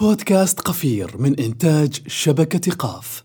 [0.00, 3.24] بودكاست قفير من إنتاج شبكة قاف.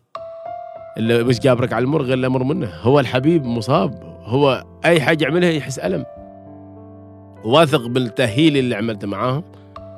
[0.97, 2.71] اللي مش جابرك على المر غير الأمر منه.
[2.81, 4.03] هو الحبيب مصاب.
[4.23, 6.05] هو أي حاجة يعملها يحس ألم.
[7.45, 9.43] واثق بالتأهيل اللي عملته معاهم.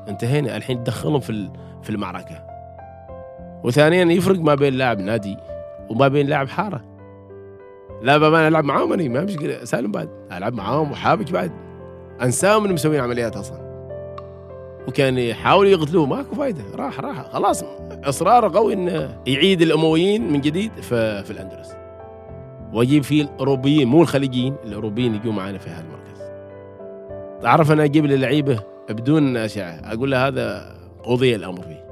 [0.07, 0.57] انتهينا.
[0.57, 1.49] الحين تدخلهم في
[1.83, 2.43] في المعركة.
[3.63, 5.37] وثانيا يفرق ما بين لاعب نادي
[5.89, 6.83] وما بين لاعب حارة.
[8.01, 9.10] لا بابا أنا ألعب معاهم أنا.
[9.10, 9.63] ما مشكلة.
[9.63, 10.10] سالم بعد.
[10.31, 11.51] ألعب معاهم وحابك بعد.
[12.21, 13.64] أنساهم إنهم مسوين عمليات أصلا.
[14.88, 16.05] وكان يحاولوا يقتلوه.
[16.05, 16.63] ماكو فايدة.
[16.76, 17.31] راح راح.
[17.31, 17.63] خلاص.
[18.04, 21.76] اصراره قوي إنه يعيد الأمويين من جديد في, الأندلس.
[22.73, 26.21] واجيب فيه الأوروبيين مو الخليجيين الأوروبيين يجوا معنا في هذا المركز.
[27.41, 28.59] تعرف أنا أجيب لي لعيبه
[28.90, 31.85] بدون أشعة؟ أقول له هذا قضي الأمر فيه.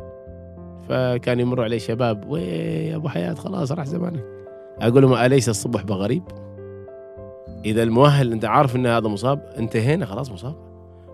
[0.90, 4.24] فكان يمر علي شباب وي يا أبو حياة خلاص راح زمانك.
[4.82, 6.24] أقول لهم أليس الصبح بغريب؟
[7.66, 10.56] إذا المؤهل أنت عارف إن هذا مصاب؟ انتهينا خلاص مصاب.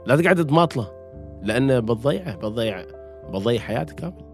[0.06, 0.99] لا تقعد تماطله.
[1.44, 2.86] لأنه بتضيعه بتضيع
[3.30, 4.30] بتضيع حياتك كامل.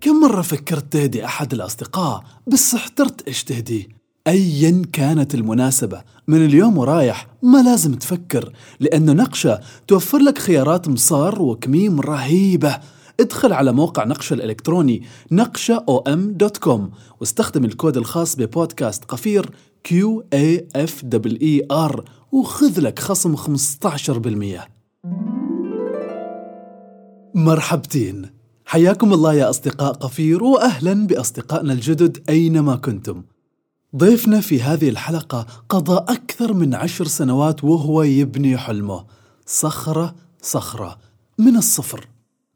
[0.00, 3.86] كم مرة فكرت تهدي أحد الأصدقاء؟ بس احترت إيش تهديه
[4.26, 6.02] أيا كانت المناسبة.
[6.28, 12.78] من اليوم ورايح ما لازم تفكر لأنه نقشة توفر لك خيارات مصار وكميم رهيبة.
[13.20, 16.80] ادخل على موقع نقشة الإلكتروني نقشة om.com
[17.20, 19.50] واستخدم الكود الخاص ببودكاست قفير
[19.88, 19.92] Q
[20.34, 24.68] A F E R وخذ لك خصم 15%
[27.34, 28.30] مرحبتين.
[28.64, 33.22] حياكم الله يا أصدقاء قفير وأهلا بأصدقائنا الجدد أينما كنتم.
[33.96, 39.04] ضيفنا في هذه الحلقة قضى أكثر من عشر سنوات وهو يبني حلمه.
[39.46, 40.98] صخرة صخرة.
[41.38, 42.08] من الصفر.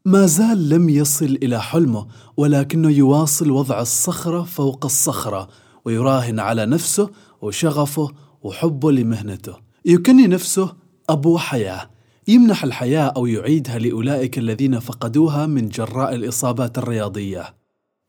[0.05, 5.47] ما زال لم يصل إلى حلمه ولكنه يواصل وضع الصخرة فوق الصخرة
[5.85, 7.09] ويراهن على نفسه
[7.41, 9.66] وشغفه وحبه لمهنته.
[9.87, 10.73] يكني نفسه
[11.09, 11.89] أبو حياة.
[12.27, 17.55] يمنح الحياة أو يعيدها لأولئك الذين فقدوها من جراء الإصابات الرياضية.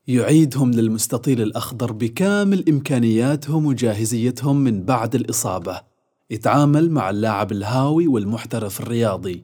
[0.07, 5.81] يعيدهم للمستطيل الأخضر بكامل إمكانياتهم وجاهزيتهم من بعد الإصابة.
[6.29, 9.43] يتعامل مع اللاعب الهاوي والمحترف الرياضي.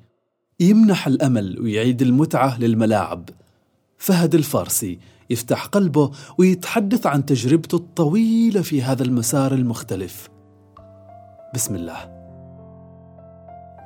[0.60, 3.30] يمنح الأمل ويعيد المتعة للملاعب.
[3.98, 10.30] فهد الفارسي يفتح قلبه ويتحدث عن تجربته الطويلة في هذا المسار المختلف.
[11.54, 12.15] بسم الله.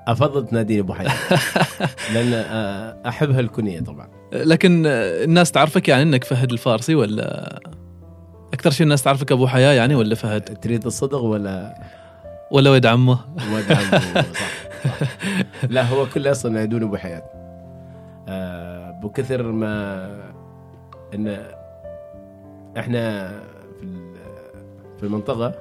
[0.08, 1.12] أفضل تناديني أبو حياة.
[2.14, 4.08] لأن آه، احب هالكنيه طبعا.
[4.34, 7.60] لكن الناس تعرفك يعني إنك فهد الفارسي ولا
[8.54, 11.76] أكثر شيء الناس تعرفك أبو حياة يعني ولا فهد؟ تريد الصدق ولا؟
[12.52, 13.20] ولا ولد عمه.
[13.54, 15.70] ولد عمه؟ صح, صح.
[15.70, 17.24] لا هو كل أصلا ينادون أبو حياة.
[18.28, 20.06] آه، بكثر ما
[21.16, 21.46] إن
[22.78, 23.30] إحنا
[23.80, 24.14] في ال-
[25.00, 25.54] في المنطقة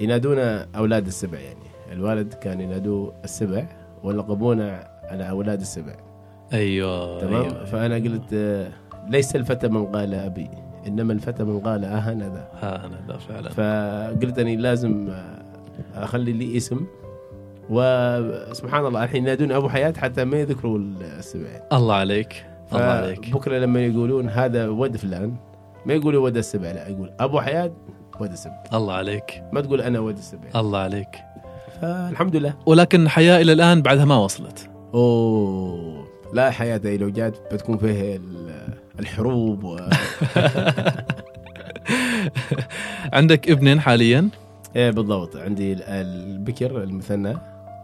[0.00, 1.65] ينادونا أولاد السبع يعني.
[1.92, 3.66] الوالد كان ينادوه السبع
[4.02, 5.94] ولقبونا على أولاد السبع.
[6.52, 7.64] أيوه تمام؟ أيوة.
[7.64, 8.68] فأنا قلت آه،
[9.08, 10.50] ليس الفتى من قال أبي
[10.86, 12.48] إنما الفتى من قال آه أنا ذا.
[12.60, 13.50] ها أنا لا فعلا.
[13.50, 15.44] فقلت أني لازم آه،
[15.94, 16.86] أخلي لي اسم.
[17.70, 21.60] وسبحان الله الحين ينادون أبو حياة حتى ما يذكروا السبع.
[21.72, 23.30] الله عليك الله عليك.
[23.30, 25.34] بكره لما يقولون هذا ود فلان
[25.86, 27.72] ما يقولوا ود السبع لا يقول أبو حياة
[28.20, 28.62] ود السبع.
[28.74, 29.42] الله عليك.
[29.52, 30.48] ما تقول أنا ود السبع.
[30.56, 31.16] الله عليك.
[31.82, 32.54] فالحمد لله.
[32.66, 34.70] ولكن حياة إلى الآن بعدها ما وصلت.
[34.94, 39.76] أوه لا حياة لو جات بتكون فيها ال- الحروب و...
[43.12, 44.28] عندك ابنين حاليا؟
[44.76, 45.36] إيه بالضبط.
[45.36, 47.36] عندي ال- البكر المثنى.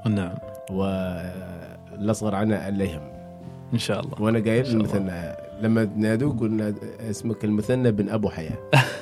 [0.06, 0.34] نعم.
[0.70, 3.00] والأصغر عنه الليهم.
[3.72, 4.22] إن شاء الله.
[4.22, 4.66] وأنا قايل.
[4.66, 5.32] المثنى.
[5.62, 6.75] لما نادوه قلنا
[7.10, 8.58] اسمك المثنى بن أبو حياة.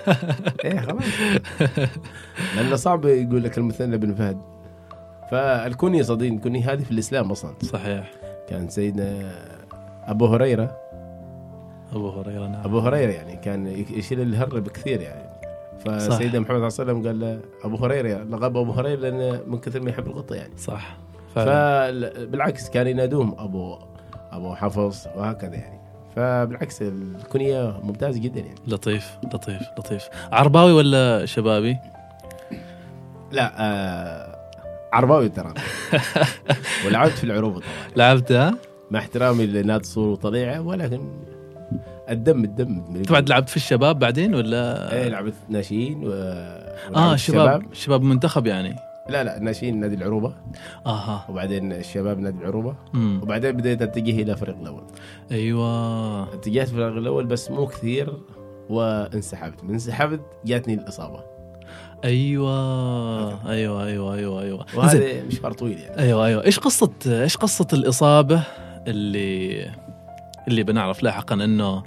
[0.64, 1.02] إيه خلاص.
[2.56, 4.38] لأنه صعب يقول لك المثنى بن فهد.
[5.30, 7.54] فالكنية صديق الكنية هذه في الإسلام أصلا.
[7.62, 8.10] صحيح.
[8.48, 9.32] كان سيدنا
[10.04, 10.76] أبو هريرة.
[11.92, 12.64] أبو هريرة نعم.
[12.64, 15.30] أبو هريرة يعني كان يشيل الهر بكثير يعني.
[15.78, 19.58] فسيدنا محمد صلى الله عليه وسلم قال له أبو هريرة لقب أبو هريرة لأنه من
[19.58, 20.56] كثر ما يحب القطة يعني.
[20.56, 20.96] صح.
[21.34, 23.78] فبالعكس كان ينادوهم أبو
[24.32, 25.80] أبو حفص وهكذا يعني.
[26.16, 28.54] فبالعكس الكنيه ممتازة جدا يعني.
[28.66, 30.08] لطيف لطيف لطيف.
[30.32, 31.76] عرباوي ولا شبابي؟
[33.32, 34.39] لا آه
[34.92, 35.54] عرباوي ترى.
[36.86, 37.96] ولعبت في العروبه طبعا.
[37.96, 38.54] لعبتها؟
[38.90, 41.00] مع احترامي لنادي صور وطليعة ولكن
[42.10, 42.84] الدم الدم.
[42.96, 46.10] انت بعد لعبت في الشباب بعدين ولا؟ إيه لعبت ناشئين و...
[46.96, 48.76] آه شباب شباب منتخب يعني.
[49.08, 50.34] لا لا ناشئين نادي العروبة.
[50.86, 51.26] آها.
[51.28, 52.74] وبعدين الشباب نادي العروبة.
[52.94, 54.82] امم وبعدين بديت أتجه إلى الفريق الأول.
[55.32, 56.22] أيوه.
[56.34, 58.16] اتجهت الفريق الأول بس مو كثير
[58.70, 59.64] وانسحبت.
[59.64, 61.22] من انسحبت جاتني الإصابة.
[62.04, 63.50] أيوه.
[63.50, 64.66] أيوه أيوه أيوه أيوه.
[64.76, 65.98] وهذا مشوار طويل يعني.
[65.98, 66.44] أيوه أيوه.
[66.44, 68.42] إيش قصة إيش قصة الإصابة
[68.86, 69.70] اللي
[70.48, 71.82] اللي بنعرف لاحقا إنه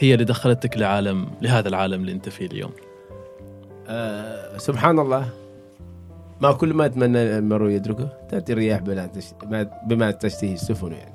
[0.00, 2.70] هي اللي دخلتك لعالم لهذا العالم اللي أنت فيه اليوم؟
[3.88, 5.28] آه سبحان الله.
[6.40, 8.08] ما كل ما أتمنى المرء يدركه.
[8.28, 11.14] تأتي الرياح بما تش- ما- بما تشتهي السفن يعني.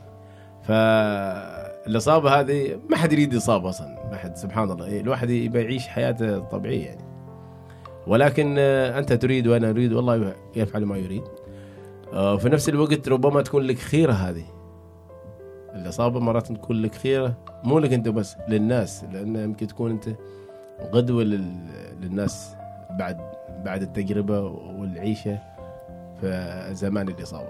[0.63, 4.07] فالإصابة هذه ما حد يريد إصابة أصلا.
[4.11, 4.99] ما حد سبحان الله.
[4.99, 7.06] الواحد يبي يعيش حياته طبيعية يعني.
[8.07, 11.23] ولكن آه، أنت تريد وأنا أريد والله يفعل ما يريد
[12.13, 14.45] آه، وفي نفس الوقت ربما تكون لك خيرة هذه
[15.75, 20.09] الاصابه مرات تكون لك خيرة مو لك أنت بس للناس لأن يمكن تكون أنت
[20.93, 21.67] غدوة لل-
[22.01, 22.55] للناس
[22.99, 23.17] بعد
[23.65, 24.41] بعد التجربة
[24.79, 25.39] والعيشة
[26.21, 27.49] في زمان الاصابه.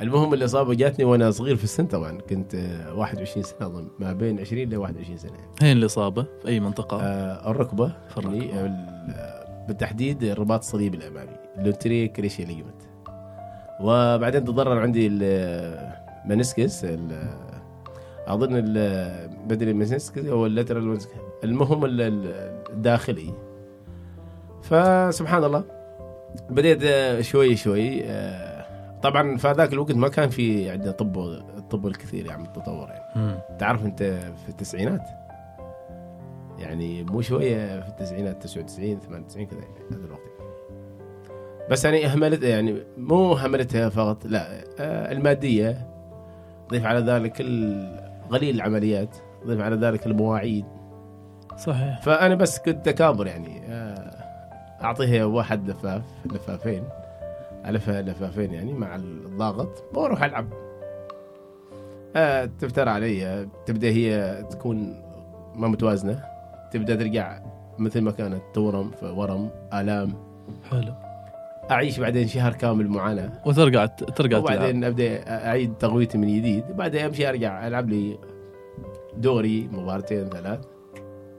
[0.00, 4.40] المهم الاصابه جاتني وأنا صغير في السن طبعا كنت آه، 21 سنة أظن ما بين
[4.40, 5.32] 20 ل 21 سنة.
[5.62, 8.44] هين الاصابه في أي منطقة آه الركبة في الركبة.
[8.44, 8.74] يعني
[9.68, 11.36] بالتحديد الرباط الصليبي الأمامي.
[11.58, 12.82] ال anterior cruciate ligament.
[13.80, 17.28] وبعدين تضرر عندي ال meniscus ال-
[18.26, 18.48] أظن
[19.46, 21.12] medial meniscus أو ال lateral meniscus.
[21.44, 23.32] المهم ال- ال- الداخلي.
[24.62, 25.64] فسبحان الله
[26.50, 26.80] بديت
[27.20, 28.64] شوي شوي آه،
[29.02, 31.18] طبعا في هذاك الوقت ما كان في عندنا طب
[31.58, 33.38] الطب الكثير يعني التطور يعني.
[33.58, 34.02] تعرف أنت
[34.44, 35.02] في التسعينات؟
[36.64, 40.20] يعني مو شوية في التسعينات 99 98 كذا يعني هذا الوقت.
[41.70, 45.86] بس يعني اهملت يعني مو هملتها فقط لا آه، المادية
[46.70, 47.36] ضيف على ذلك
[48.30, 49.16] قليل العمليات
[49.46, 50.64] ضيف على ذلك المواعيد.
[51.56, 52.00] صحيح.
[52.00, 54.24] فأنا بس كنت تكابر يعني آه،
[54.82, 56.84] أعطيها واحد لفاف لفافين
[57.66, 60.48] الفها لفافين يعني مع الضاغط وأروح ألعب.
[62.16, 65.02] آه، تفتر علي تبدأ هي تكون
[65.54, 66.33] ما متوازنة.
[66.74, 67.40] تبدأ ترجع
[67.78, 70.12] مثل ما كانت تورم في ورم آلام.
[70.70, 70.94] حلو.
[71.70, 73.42] أعيش بعدين شهر كامل معاناة.
[73.46, 76.64] وترجع ترجع وبعدين أبدأ أعيد تغويتي من جديد.
[76.76, 78.18] بعدين أمشي أرجع ألعب لي
[79.16, 80.60] دوري مباراتين ثلاث.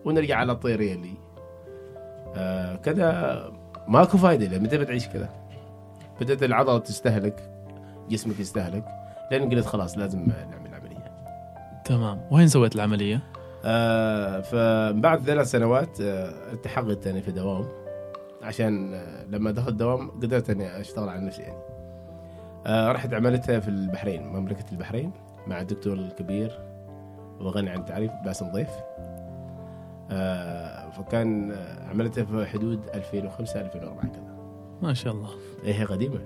[0.06, 1.14] ونرجع على الطيريه اللي
[2.36, 3.52] آه كذا.
[3.88, 5.30] ماكو فايدة لما تبي تعيش كذا؟
[6.22, 7.50] بدأت العضلة تستهلك
[8.10, 8.86] جسمك يستهلك
[9.32, 11.12] لين قلت خلاص لازم نعمل عملية.
[11.86, 12.22] تمام.
[12.32, 13.35] وين سويت العملية؟
[13.66, 17.66] آه فبعد ثلاث سنوات آه التحقت يعني في دوام.
[18.44, 21.66] عشان آه لما دخلت دوام قدرت إني أشتغل على نفسي يعني.
[22.92, 25.12] رحت عملتها في البحرين مملكة البحرين
[25.48, 26.60] مع الدكتور الكبير
[27.40, 28.70] وغني عن التعريف باسم ضيف.
[30.92, 31.56] فكان
[31.90, 34.38] عملتها في حدود 2005 2004 كذا.
[34.82, 35.30] ما شاء الله.
[35.64, 36.20] إيه هي قديمة.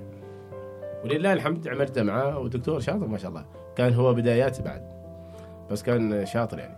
[1.04, 3.46] ولله الحمد عملتها معاه ودكتور شاطر ما شاء الله.
[3.76, 4.84] كان هو بداياتي بعد
[5.72, 6.76] بس كان شاطر يعني.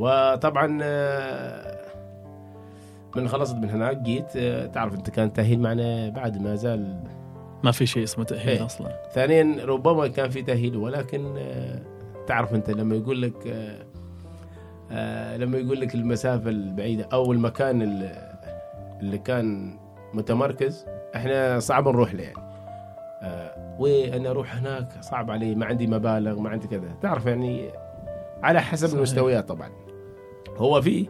[0.00, 1.80] وطبعا آه،
[3.16, 7.04] من خلصت من هناك جيت آه، تعرف أنت كان تأهيل معنا بعد ما زال.
[7.64, 8.66] ما في شيء اسمه تأهيل إيه.
[8.66, 8.88] أصلا.
[9.12, 11.80] ثانيا ربما كان في تأهيل ولكن آه،
[12.26, 13.36] تعرف أنت لما يقول لك
[15.36, 19.78] لما يقول لك المسافة البعيدة أو المكان اللي, كان
[20.14, 20.86] متمركز
[21.16, 22.50] إحنا صعب نروح له يعني.
[23.78, 26.88] وأنا أروح هناك صعب علي ما عندي مبالغ ما عندي كذا.
[27.02, 27.70] تعرف يعني
[28.42, 28.96] على حسب صحيح.
[28.96, 29.70] المستويات طبعا.
[30.60, 31.06] هو فيه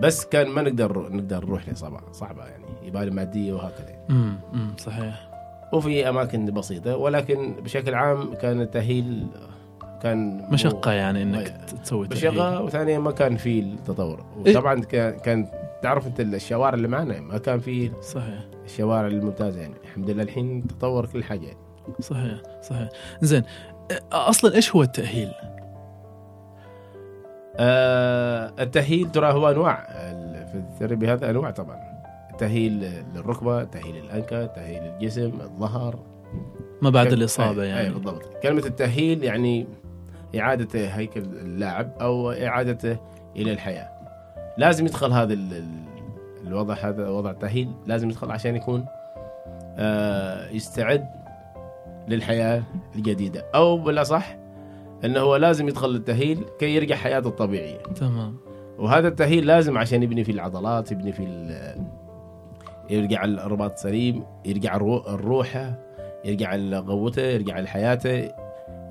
[0.00, 1.74] بس كان ما نقدر نقدر نروح له
[2.12, 3.96] صعبة يعني يبالي مادية وهكذا.
[4.10, 4.38] امم
[4.78, 5.34] صحيح
[5.72, 9.26] وفي أماكن بسيطة ولكن بشكل عام كان التاهيل
[10.02, 14.56] كان مشقة يعني إنك تسوي تاهيل مشقة وثانيا ما كان في التطور إيه.
[14.56, 15.46] وطبعا كان كان
[15.82, 20.66] تعرف أنت الشوارع اللي معنا ما كان في صحيح الشوارع الممتازة يعني الحمد لله الحين
[20.66, 21.58] تطور كل حاجة يعني.
[22.00, 22.88] صحيح صحيح
[23.22, 23.42] زين
[24.12, 25.32] أصلا إيش هو التأهيل؟
[27.56, 31.94] آه التأهيل ترى هو أنواع ال- في الثيرابي هذا أنواع طبعا.
[32.38, 35.98] تأهيل للركبة تأهيل الانكه تأهيل الجسم الظهر.
[36.82, 37.06] ما بعد
[37.56, 37.94] أي- أي يعني.
[37.94, 38.22] بالضبط.
[38.42, 39.66] كلمة التأهيل يعني
[40.38, 42.96] إعادة هيكل اللاعب أو إعادته
[43.36, 43.88] إلى الحياة.
[44.58, 45.84] لازم يدخل هذا ال- ال-
[46.46, 48.86] الوضع هذا وضع التأهيل لازم يدخل عشان يكون
[49.78, 51.06] آه، يستعد
[52.08, 52.62] للحياة
[52.96, 53.44] الجديدة.
[53.54, 54.36] أو بالأصح
[55.04, 57.78] أنه هو لازم يدخل للتأهيل كي يرجع حياته الطبيعية.
[57.78, 58.36] تمام.
[58.78, 61.84] وهذا التأهيل لازم عشان يبني فيه العضلات يبني ال-
[62.90, 65.78] يرجع الرباط سليم يرجع الرو- الروحة
[66.24, 68.30] يرجع قوته يرجع لحياته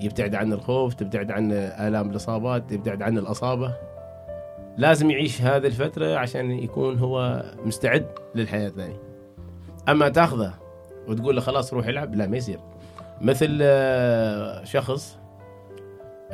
[0.00, 3.72] يبتعد عن الخوف تبتعد عن آلام الإصابات يبتعد عن الأصابة.
[4.76, 9.02] لازم يعيش هذه الفترة عشان يكون هو مستعد للحياة الثانية.
[9.88, 10.54] أما تأخذه
[11.08, 12.58] وتقول له خلاص روح العب لا ما يصير.
[13.20, 15.18] مثل آه، شخص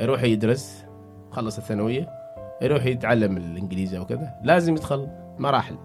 [0.01, 0.85] يروح يدرس
[1.31, 2.09] خلص الثانوية
[2.61, 5.07] يروح يتعلم الإنجليزي أو كذا لازم يدخل
[5.39, 5.75] مراحل.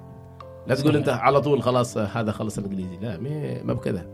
[0.66, 0.96] لا تقول.
[0.96, 2.96] أنت على طول خلاص هذا خلص الإنجليزي.
[2.96, 3.18] لا
[3.64, 4.06] ما- بكذا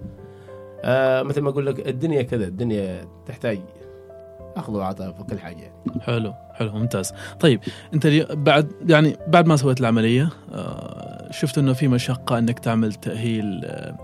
[0.85, 3.61] آه مثل ما أقول لك الدنيا كذا الدنيا تحتاج
[4.57, 6.01] أخذ وعطاء في كل حاجة يعني.
[6.01, 7.13] حلو حلو ممتاز.
[7.41, 7.61] طيب
[7.95, 13.61] أنت بعد يعني بعد ما سويت العملية آه، شفت إنه في مشقة إنك تعمل تأهيل
[13.65, 13.97] آه،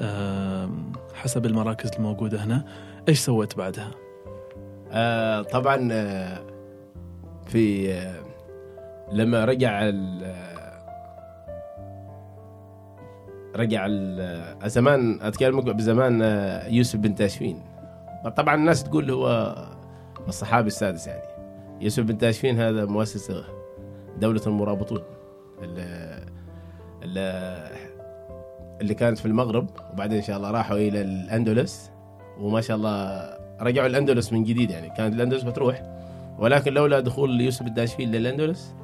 [0.00, 0.70] آه،
[1.14, 2.64] حسب المراكز الموجودة هنا.
[3.08, 3.90] إيش سويت بعدها؟
[4.92, 6.38] آه طبعا آه
[7.46, 8.14] في آه
[9.12, 10.58] لما رجع ال- آه،
[13.56, 16.20] رجع ال- زمان أتكلم بزمان
[16.72, 17.62] يوسف بن تاشفين.
[18.36, 19.54] طبعا الناس تقول هو
[20.28, 21.22] الصحابي السادس يعني.
[21.80, 23.32] يوسف بن تاشفين هذا مؤسس
[24.18, 25.02] دولة المرابطون
[25.62, 26.18] اللي,
[28.80, 31.90] اللي كانت في المغرب وبعدين إن شاء الله راحوا إلى الأندلس
[32.40, 34.90] وما شاء الله رجعوا الأندلس من جديد يعني.
[34.90, 35.82] كانت الأندلس بتروح
[36.38, 38.74] ولكن لولا دخول يوسف الداشفين للأندلس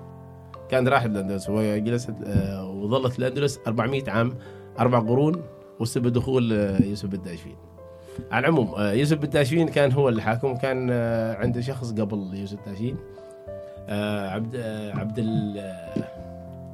[0.71, 1.51] كان راح الأندلس.
[1.51, 4.35] وجلست آه، وظلت الأندلس 400 عام
[4.79, 5.43] أربع قرون
[5.81, 7.57] وسبب دخول آه، يوسف الداشفين.
[8.33, 10.91] على العموم آه، يوسف الداشفين كان هو اللي حاكم كان
[11.41, 12.97] عنده شخص قبل يوسف الداشفين
[13.89, 14.57] آه، عبد
[14.95, 16.05] عبد ال-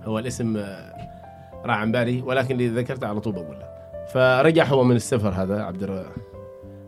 [0.05, 0.57] هو الاسم
[1.65, 3.71] راح عن بالي ولكن اللي ذكرته على طول بقوله.
[4.13, 6.05] فرجع هو من السفر هذا عبد.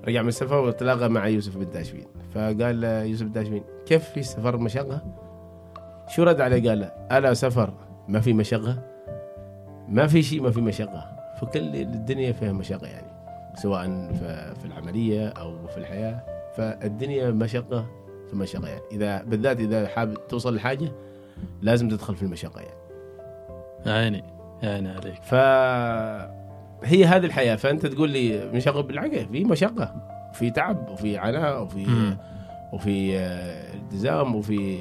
[0.09, 4.23] رجع من السفر وتلاقى مع يوسف بن داشفين فقال له يوسف بن داشفين كيف في
[4.23, 5.02] سفر مشقة؟
[6.09, 7.73] شو رد عليه؟ قال ألا سفر
[8.09, 8.82] ما في مشقة؟
[9.88, 11.16] ما في شيء ما في مشقة.
[11.40, 13.06] فكل الدنيا فيها مشقة يعني
[13.54, 14.12] سواء
[14.54, 16.23] في العملية أو في الحياة.
[16.56, 17.87] فالدنيا مشقة
[18.30, 18.82] في مشقة يعني.
[18.92, 20.92] إذا بالذات إذا حابب توصل لحاجة
[21.62, 22.82] لازم تدخل في المشقة يعني.
[23.87, 24.25] عيني
[24.62, 25.23] عيني عليك.
[26.83, 27.57] فهي هذه الحياة.
[27.57, 29.95] فأنت تقول لي مشقة بالعكس في مشقة
[30.33, 32.17] في تعب وفي عناء وفي مم.
[32.73, 34.79] وفي آه، التزام وفي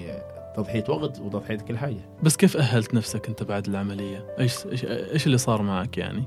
[0.55, 2.10] تضحية وقت وتضحية كل حاجة.
[2.24, 6.24] بس كيف أهلت نفسك أنت بعد العملية؟ إيش إيش, إيش اللي صار معك يعني؟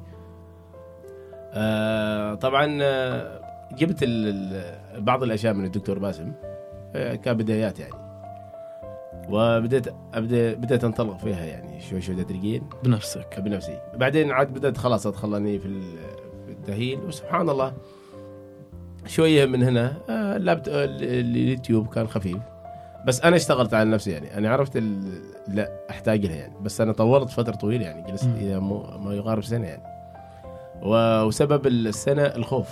[1.52, 3.40] آه طبعا آه،
[3.72, 4.04] جبت
[4.98, 6.32] بعض الأشياء من الدكتور باسم
[6.94, 8.03] آه، كبدايات يعني.
[9.28, 13.40] وبدأت أبدأ بدأت أنطلق فيها يعني شوي شوي تدريجيا بنفسك.
[13.40, 13.78] بنفسي.
[13.96, 15.98] بعدين عاد بدأت خلاص أدخل أني في ال-
[16.46, 17.72] في التأهيل وسبحان الله
[19.06, 22.38] شوية من هنا آه، اللابت اليوتيوب كان خفيف.
[23.06, 24.38] بس أنا اشتغلت على نفسي يعني.
[24.38, 26.54] أنا عرفت ال- لا أحتاج لها يعني.
[26.62, 28.10] بس أنا طولت فترة طويلة يعني.
[28.10, 29.82] جلست مو- ما يقارب سنة يعني.
[30.82, 32.68] و- وسبب السنة الخوف.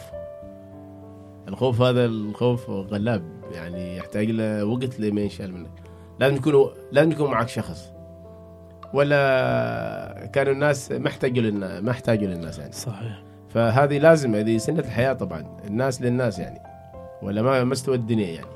[1.48, 3.22] الخوف هذا الخوف غلاب
[3.54, 3.96] يعني.
[3.96, 5.70] يحتاج له وقت لما ينشال منك.
[6.22, 7.92] لازم يكون لازم يكون معك شخص.
[8.94, 12.72] ولا كانوا الناس ما احتاجوا للناس ما احتاجوا للناس يعني.
[12.72, 13.22] صحيح.
[13.48, 16.60] فهذه لازم هذه سنة الحياة طبعا الناس للناس يعني.
[17.22, 18.46] ولا ما ما استوى الدنيا يعني.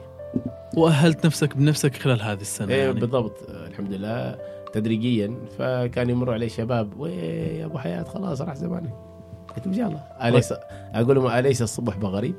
[0.76, 3.00] وأهلت نفسك بنفسك خلال هذه السنة إيه يعني.
[3.00, 4.38] بالضبط الحمد لله
[4.72, 5.34] تدريجيا.
[5.58, 7.12] فكان يمر علي شباب وي
[7.58, 8.92] يا أبو حياة خلاص راح زمانك.
[9.56, 10.54] قلت ان شاء الله اليس
[10.94, 12.36] أقول لهم أليس الصبح بغريب؟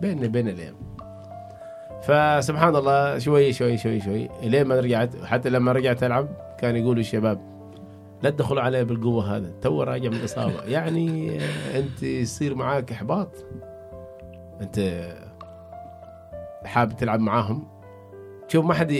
[0.00, 0.74] بيننا بين الأيام.
[2.02, 7.00] فسبحان الله شوي شوي شوي شوي إلين ما رجعت حتى لما رجعت ألعب كان يقولوا
[7.00, 7.56] الشباب
[8.22, 10.62] لا تدخلوا علي بالقوة هذا تو راجع من الإصابة.
[10.76, 11.38] يعني
[11.74, 13.28] أنت يصير معاك إحباط.
[14.60, 15.06] أنت
[16.64, 17.68] حابب تلعب معاهم.
[18.48, 18.90] شوف ما حد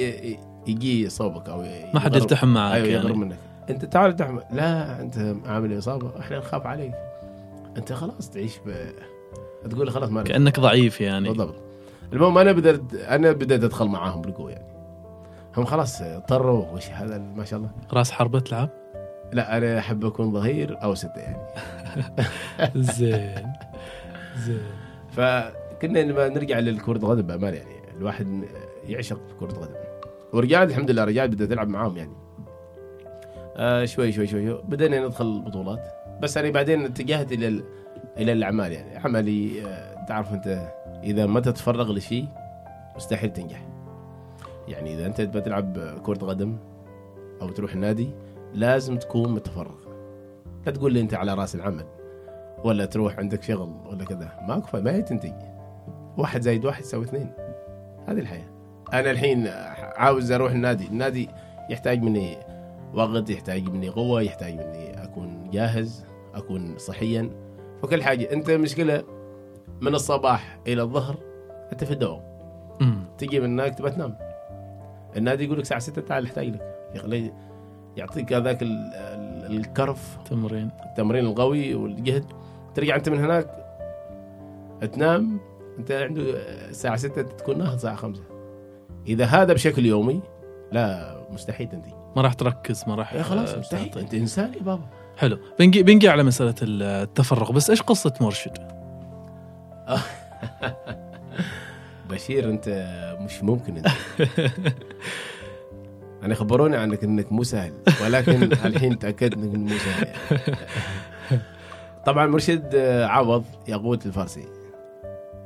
[0.67, 3.13] يجي يصوبك أو ما حد يلتحم معك أيوه يعني.
[3.13, 3.37] منك.
[3.71, 6.95] أنت تعال تحمل لا أنت عامل إصابة إحنا نخاف عليك.
[7.77, 8.73] أنت خلاص تعيش ب...
[9.71, 10.23] تقول خلاص ما.
[10.23, 11.29] كأنك ضعيف يعني.
[11.29, 11.66] بالضبط.
[12.13, 14.67] المهم أنا بدأت أنا بدأت أدخل معاهم بالقوة يعني.
[15.57, 17.71] هم خلاص اضطروا وش هذا ما شاء الله.
[17.93, 18.69] راس حربة تلعب؟
[19.33, 21.39] لا أنا أحب أكون ظهير أو ستة يعني.
[22.77, 23.53] زين.
[24.37, 24.61] زين.
[25.11, 27.97] فكنا نرجع للكرة القدم بأمانة يعني.
[27.99, 28.43] الواحد
[28.89, 29.75] يعشق كرة القدم.
[30.33, 32.13] ورجعت الحمد لله رجعت بدأت ألعب معاهم يعني.
[33.57, 35.81] آه شوي شوي شوي بدأنا ندخل البطولات
[36.23, 37.65] بس أنا بعدين اتجهت إلى ال-
[38.19, 38.97] إلى الأعمال يعني.
[38.97, 40.69] عملي آه تعرف أنت
[41.07, 42.27] إذا ما تتفرغ لشيء
[42.97, 43.69] مستحيل تنجح.
[44.69, 46.57] يعني إذا أنت بتلعب كرة قدم
[47.43, 48.11] أو تروح النادي
[48.55, 49.75] لازم تكون متفرغ.
[50.67, 51.85] لا تقول لي أنت على رأس العمل
[52.65, 54.33] ولا تروح عندك شغل ولا كذا.
[54.49, 55.33] ماكو فا- ما هي تنتج
[56.19, 57.31] واحد زائد واحد يساوي اثنين.
[58.07, 58.49] هذه الحياة.
[58.93, 59.47] أنا الحين
[59.97, 60.87] عاوز أروح النادي.
[60.87, 61.29] النادي
[61.71, 62.37] يحتاج مني
[62.95, 67.31] وقت يحتاج مني قوة يحتاج مني أكون جاهز أكون صحيا.
[67.83, 68.33] فكل حاجة.
[68.33, 69.05] أنت مشكلة
[69.81, 71.17] من الصباح إلى الظهر
[71.73, 72.21] أنت في الدوام.
[73.19, 74.17] تجي من هناك تبى تنام.
[75.17, 76.77] النادي يقول لك الساعة 6 تعال نحتاج لك.
[76.95, 77.33] يخلي
[77.97, 80.19] يعطيك هذاك ال- ال- الكرف.
[80.31, 80.71] تمرين.
[80.91, 82.25] التمرين القوي والجهد.
[82.75, 83.67] ترجع أنت من هناك
[84.93, 85.41] تنام.
[85.79, 86.23] أنت عنده
[86.69, 88.21] الساعة 6 تكون ناهض الساعة 5
[89.07, 90.21] إذا هذا بشكل يومي
[90.73, 91.93] لا مستحيل تنتهي.
[92.17, 93.99] ما راح تركز ما راح خلاص مستحيل.
[93.99, 94.85] أنت إنسان يا بابا.
[95.17, 95.39] حلو.
[95.59, 97.53] بنجي بنجي على مسألة التفرغ.
[97.53, 98.76] بس إيش قصة مرشد؟
[102.11, 102.69] بشير انت
[103.21, 103.89] مش ممكن انت.
[106.23, 110.07] أنا خبروني عنك إنك مو سهل ولكن الحين تأكدت إنك مو سهل.
[110.07, 110.57] يعني.
[112.07, 114.45] طبعا مرشد آه، عوض ياقوت الفارسي.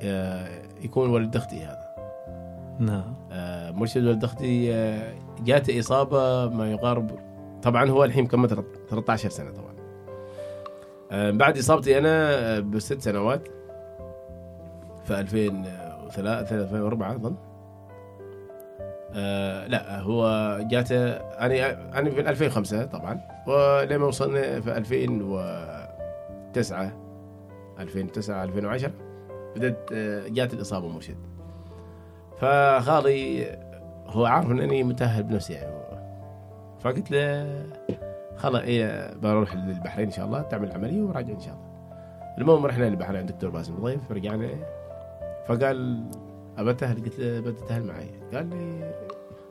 [0.03, 0.49] آه،
[0.83, 1.91] يكون ولد أختي هذا.
[2.79, 3.15] نعم.
[3.33, 4.73] آه، مرشد ولد أختي
[5.41, 7.19] جاته إصابة ما يقارب
[7.63, 8.47] طبعا هو الحين كم
[8.91, 9.71] 13 سنة طبعا.
[11.31, 13.60] بعد إصابتي أنا بست سنوات.
[15.11, 17.35] في 2003 2004 أظن.
[19.15, 26.93] آه لا هو جاته أنا أنا في 2005 طبعا ولما وصلنا في 2009
[27.81, 28.93] 2009 2010
[29.57, 31.17] بدأت آه، جات الإصابة مرشد.
[32.39, 33.47] فخالي
[34.07, 35.81] هو عارف انني متأهل بنفسي يعني
[36.81, 37.57] فقلت له
[38.37, 41.71] خلاص إيه بروح للبحرين إن شاء الله تعمل عملية وراجع إن شاء الله.
[42.39, 44.49] المهم رحنا للبحرين عند الدكتور باسم ضيف رجعنا.
[45.51, 46.05] فقال
[46.59, 48.11] أبى اتاهل قلت له بدي اتاهل معي.
[48.35, 48.95] قال لي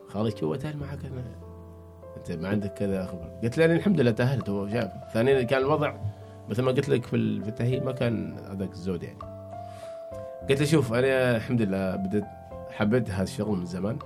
[0.08, 1.24] خالي شو اتاهل معك؟ أنا
[2.18, 5.94] أنت ما عندك كذا خبر قلت له الحمد لله تاهلت هو شاف ثانيا كان الوضع
[6.50, 9.18] مثل ما قلت لك في ال- في التاهيل ما كان هذاك الزود يعني.
[10.50, 12.24] قلت له شوف أنا الحمد لله بديت
[12.72, 14.00] حبيت هذا الشغل من زمان.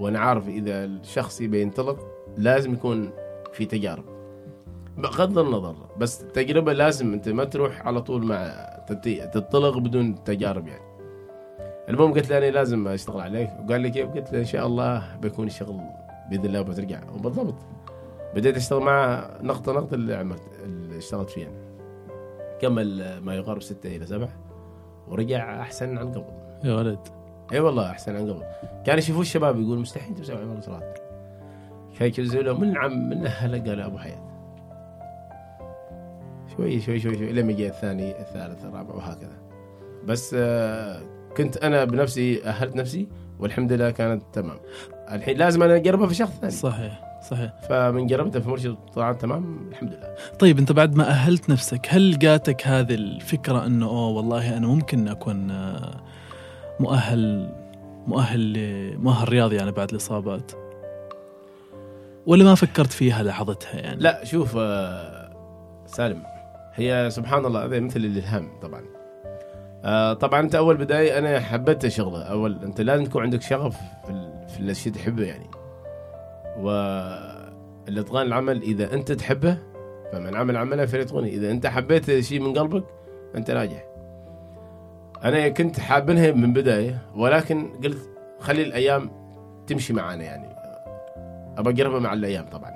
[0.00, 1.98] وأنا عارف إذا الشخص يبي ينطلق
[2.36, 3.10] لازم يكون
[3.52, 4.04] في تجارب.
[4.98, 8.73] بغض النظر بس التجربه لازم أنت ما تروح على طول مع
[9.32, 10.84] تنطلق بدون تجارب يعني.
[11.88, 13.50] المهم قلت له أنا لازم أشتغل عليك.
[13.64, 15.80] وقال لي كيف؟ قلت له إن شاء الله بيكون الشغل
[16.30, 17.54] بإذن الله بترجع وبالضبط
[18.34, 21.50] بديت أشتغل مع نقطه نقطة اللي عملت اللي اشتغلت فيها.
[22.60, 24.28] كمل ما يقارب ستة إلى سبعة.
[25.08, 26.32] ورجع أحسن عن قبل.
[26.64, 26.98] يا ولد.
[27.52, 28.42] إي والله أحسن عن قبل.
[28.86, 30.94] كان يشوفوا الشباب يقول مستحيل تسوي عمل صلاه
[31.98, 34.33] كان يجوزوا له من عم من أهله؟ قال أبو حياة.
[36.56, 39.38] شوي شوي شوي شوي لما جاء الثاني الثالث الرابع وهكذا.
[40.04, 41.02] بس آه،
[41.36, 43.08] كنت أنا بنفسي أهلت نفسي
[43.38, 44.56] والحمد لله كانت تمام.
[45.12, 46.52] الحين لازم أنا أجربها في شخص ثاني.
[46.52, 47.52] صحيح صحيح.
[47.68, 50.14] فمن جربتها في مرشد طلعت تمام الحمد لله.
[50.38, 55.08] طيب أنت بعد ما أهلت نفسك هل جاتك هذه الفكرة إنه أوه والله أنا ممكن
[55.08, 56.00] أكون آه،
[56.80, 57.52] مؤهل
[58.06, 58.58] مؤهل
[58.98, 60.52] مؤهل رياضي يعني بعد الإصابات؟
[62.26, 65.36] ولا ما فكرت فيها لحظتها يعني؟ لا شوف آه،
[65.86, 66.22] سالم
[66.76, 68.82] هي سبحان الله هذا مثل الإلهام طبعا.
[69.84, 74.30] آه، طبعا أنت أول بداية أنا حبيت الشغله أول أنت لازم يكون عندك شغف في
[74.48, 75.50] في الشيء تحبه يعني.
[76.58, 79.58] والاتقان العمل إذا أنت تحبه
[80.12, 82.84] فمن عمل عمله فليتقنه إذا أنت حبيت شيء من قلبك
[83.34, 83.84] أنت ناجح
[85.24, 88.10] أنا كنت حابنها من بداية ولكن قلت
[88.40, 89.10] خلي الأيام
[89.66, 90.48] تمشي معانا يعني.
[91.58, 92.70] ابى أقربها مع الأيام طبعا.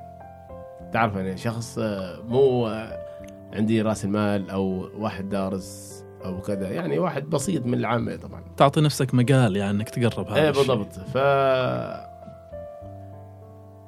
[0.93, 3.08] تعرف أنا شخص آه، مو آه،
[3.53, 6.69] عندي رأس المال أو واحد دارس أو كذا.
[6.69, 8.43] يعني واحد بسيط من العامة طبعا.
[8.57, 10.51] تعطي نفسك مجال يعني إنك تقرب هذا إيه.
[10.51, 10.93] بالضبط.
[10.93, 11.19] ف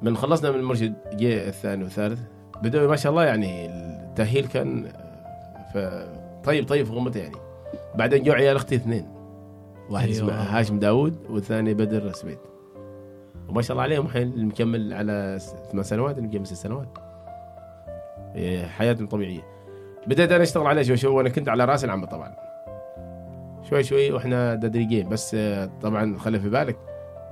[0.01, 2.19] من خلصنا من المرشد جاء الثاني والثالث
[2.63, 4.91] بدأوا ما شاء الله يعني التأهيل كان
[5.73, 5.77] ف
[6.43, 7.35] طيب طيب في غمته يعني.
[7.95, 9.07] بعدين جو عيال أختي اثنين.
[9.89, 10.17] واحد أيوة.
[10.17, 12.39] اسمه هاشم داوود والثاني بدر سبيت.
[13.49, 15.39] وما شاء الله عليهم الحين مكمل على
[15.71, 16.97] ثمان سنوات مكمل ست سنوات.
[18.77, 19.41] حياتهم طبيعية.
[20.07, 22.35] بديت أنا أشتغل عليه شوي شوي وأنا كنت على رأس العمل طبعا.
[23.69, 26.77] شوي شوي وإحنا تدريجيا بس آه، طبعا خلي في بالك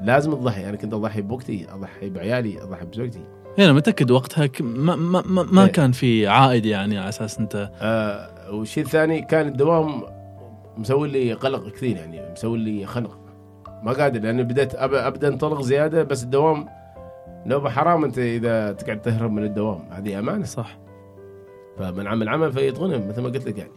[0.01, 3.19] لازم تضحي أنا كنت أضحي بوقتي أضحي بعيالي أضحي بزوجتي.
[3.57, 5.71] هنا متأكد وقتها ك- ما, ما, ما, ما إيه.
[5.71, 7.69] كان في عائد يعني على أساس أنت.
[7.81, 10.03] آه والشيء الثاني كان الدوام
[10.77, 13.19] مسوي لي قلق كثير يعني مسوي لي خنق.
[13.83, 16.67] ما قادر لأن بديت ابدا أنطلق زيادة بس الدوام
[17.45, 18.03] نوبة حرام.
[18.03, 20.45] أنت إذا تقعد تهرب من الدوام هذه أمانة.
[20.45, 20.77] صح.
[21.79, 23.71] فمن عمل عمل فيتقنه مثل ما قلت لك يعني.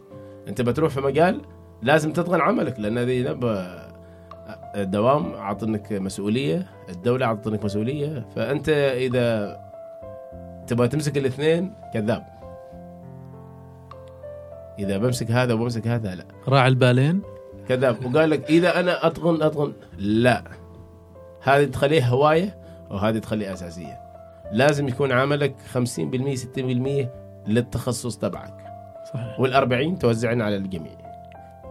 [0.47, 1.41] أنت بتروح في مجال
[1.81, 3.37] لازم تتقن عملك لأن هذه
[4.75, 8.25] الدوام أعطنك مسؤولية الدولة أعطنك مسؤولية.
[8.35, 9.59] فأنت إذا
[10.67, 12.23] تبغى تمسك الاثنين كذاب.
[14.79, 16.25] إذا بمسك هذا وبمسك هذا لا.
[16.47, 17.21] راعي البالين؟
[17.69, 18.05] كذاب.
[18.05, 20.43] وقال لك إذا أنا اتقن اتقن لا.
[21.41, 22.57] هذه تخليها هواية
[22.91, 23.99] وهذه تخليها أساسية.
[24.51, 28.57] لازم يكون عملك 50% 60% للتخصص تبعك.
[29.13, 29.37] صحيح.
[29.37, 30.91] وال40 توزعين على الجميع.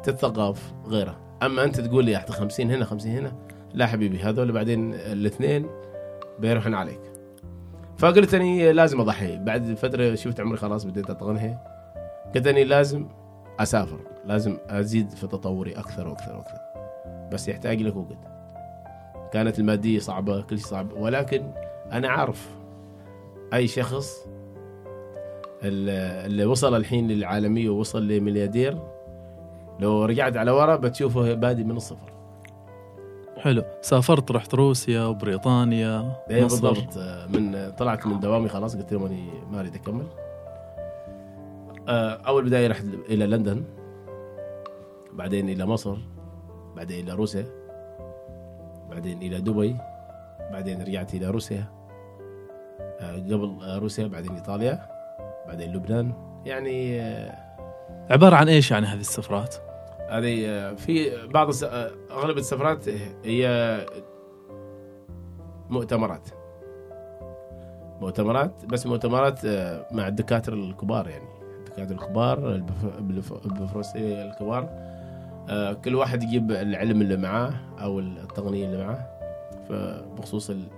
[0.02, 1.16] تثقف غيره.
[1.42, 3.32] أما أنت تقول لي أعطي 50 هنا 50 هنا.
[3.74, 5.66] لا حبيبي هذول بعدين الاثنين
[6.38, 7.00] بيروحون عليك.
[7.98, 9.36] فقلت أني لازم أضحي.
[9.36, 11.64] بعد فترة شفت عمري خلاص بديت اتقنها
[12.34, 13.08] قلت أني لازم
[13.60, 13.98] أسافر.
[14.24, 16.58] لازم أزيد في تطوري أكثر وأكثر وأكثر.
[17.32, 18.18] بس يحتاج لك وقت.
[19.32, 20.92] كانت المادية صعبة كل شيء صعب.
[20.92, 21.52] ولكن
[21.92, 22.48] أنا عارف
[23.54, 24.26] أي شخص
[25.64, 28.78] اللي وصل الحين للعالمية ووصل لملياردير
[29.80, 32.12] لو رجعت على ورا بتشوفه بادي من الصفر.
[33.38, 33.64] حلو.
[33.80, 36.70] سافرت رحت روسيا وبريطانيا إيه مصر.
[36.70, 36.98] بالضبط.
[37.36, 40.06] من طلعت من دوامي خلاص قلت لهم إني ما أريد أكمل.
[41.88, 43.64] آه، أول بداية رحت إلى لندن
[45.12, 45.96] بعدين إلى مصر
[46.76, 47.46] بعدين إلى روسيا
[48.90, 49.76] بعدين إلى دبي
[50.52, 51.64] بعدين رجعت إلى روسيا.
[52.80, 54.91] آه، قبل آه، روسيا بعدين إيطاليا.
[55.46, 56.12] بعدين لبنان.
[56.44, 57.34] يعني آه،
[58.10, 59.54] عبارة عن إيش يعني هذه السفرات؟
[60.08, 62.84] هذه آه، في بعض آه، أغلب السفرات
[63.24, 63.46] هي
[65.70, 66.28] مؤتمرات.
[68.00, 69.46] مؤتمرات بس مؤتمرات
[69.92, 71.24] مع الدكاترة الكبار يعني.
[71.58, 72.54] الدكاترة الكبار
[72.98, 74.68] البروفيسور الكبار
[75.48, 77.52] آه، كل واحد يجيب العلم اللي معاه
[77.82, 79.06] أو التقنية اللي معاه
[80.18, 80.68] بخصوص ال-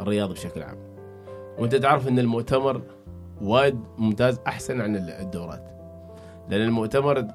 [0.00, 0.76] الرياضة بشكل عام.
[1.58, 2.82] وأنت تعرف إن المؤتمر
[3.42, 5.62] وايد ممتاز أحسن عن الدورات.
[6.48, 7.26] لأن المؤتمر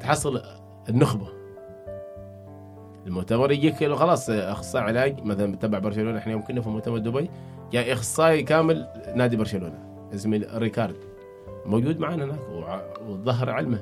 [0.00, 0.42] تحصل
[0.88, 1.26] النخبة.
[3.06, 7.30] المؤتمر يجيك خلاص أخصائي علاج مثلا تبع برشلونة إحنا يوم كنا في مؤتمر دبي
[7.72, 9.78] جاء إخصائي كامل نادي برشلونة
[10.14, 10.96] اسمه ريكارد
[11.66, 12.38] موجود معنا هناك
[13.08, 13.80] وظهر علمه.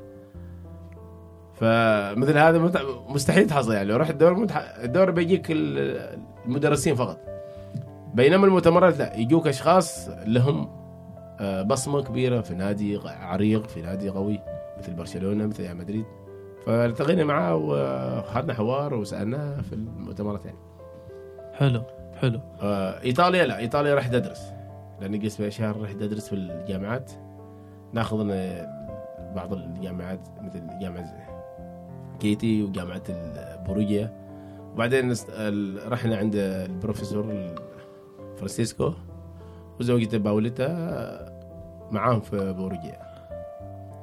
[1.55, 2.59] فمثل هذا
[3.09, 3.89] مستحيل تحصل يعني.
[3.89, 4.75] لو رحت الدور متح...
[4.83, 7.19] الدور بيجيك ال- المدرسين فقط.
[8.15, 10.84] بينما المؤتمرات لا يجوك أشخاص لهم
[11.41, 14.41] بصمة كبيرة في نادي عريق في نادي قوي
[14.79, 16.05] مثل برشلونة مثل ريال مدريد.
[16.67, 20.59] فالتقينا معاه واخذنا حوار وسألناه في المؤتمرات يعني.
[21.53, 21.83] حلو
[22.21, 22.41] حلو.
[22.63, 24.53] آه، إيطاليا لا إيطاليا رحت ادرس
[25.01, 27.13] لاني قلت في شهر رحت ادرس في الجامعات.
[27.93, 28.19] ناخذ
[29.35, 31.05] بعض الجامعات مثل جامعة
[32.21, 34.13] كيتي وجامعة البروجيا
[34.75, 35.15] وبعدين
[35.89, 37.55] رحنا عند البروفيسور
[38.37, 38.93] فرانسيسكو.
[39.81, 41.35] وزوجته باوليتا
[41.91, 43.05] معاهم في بوروجيا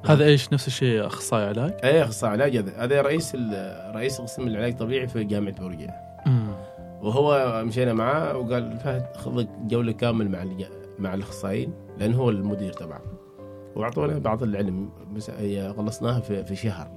[0.06, 2.56] هذا إيش؟ نفس الشيء أخصائي علاج؟ اي أخصائي علاج.
[2.56, 3.36] هذا هذا رئيس
[3.94, 5.94] رئيس قسم العلاج الطبيعي في جامعة بوروجيا
[6.26, 6.52] امم
[7.02, 10.44] وهو مشينا معاه وقال فهد خذ جولة كامل مع
[10.98, 13.16] مع الأخصائيين لأن هو المدير تبعهم
[13.76, 16.90] وأعطونا بعض العلم بس هي خلصناها في في شهر.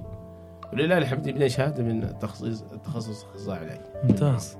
[0.72, 3.80] ولله الحمد جبنا شهادة من تخصص تخصص أخصائي علاج.
[4.04, 4.56] ممتاز.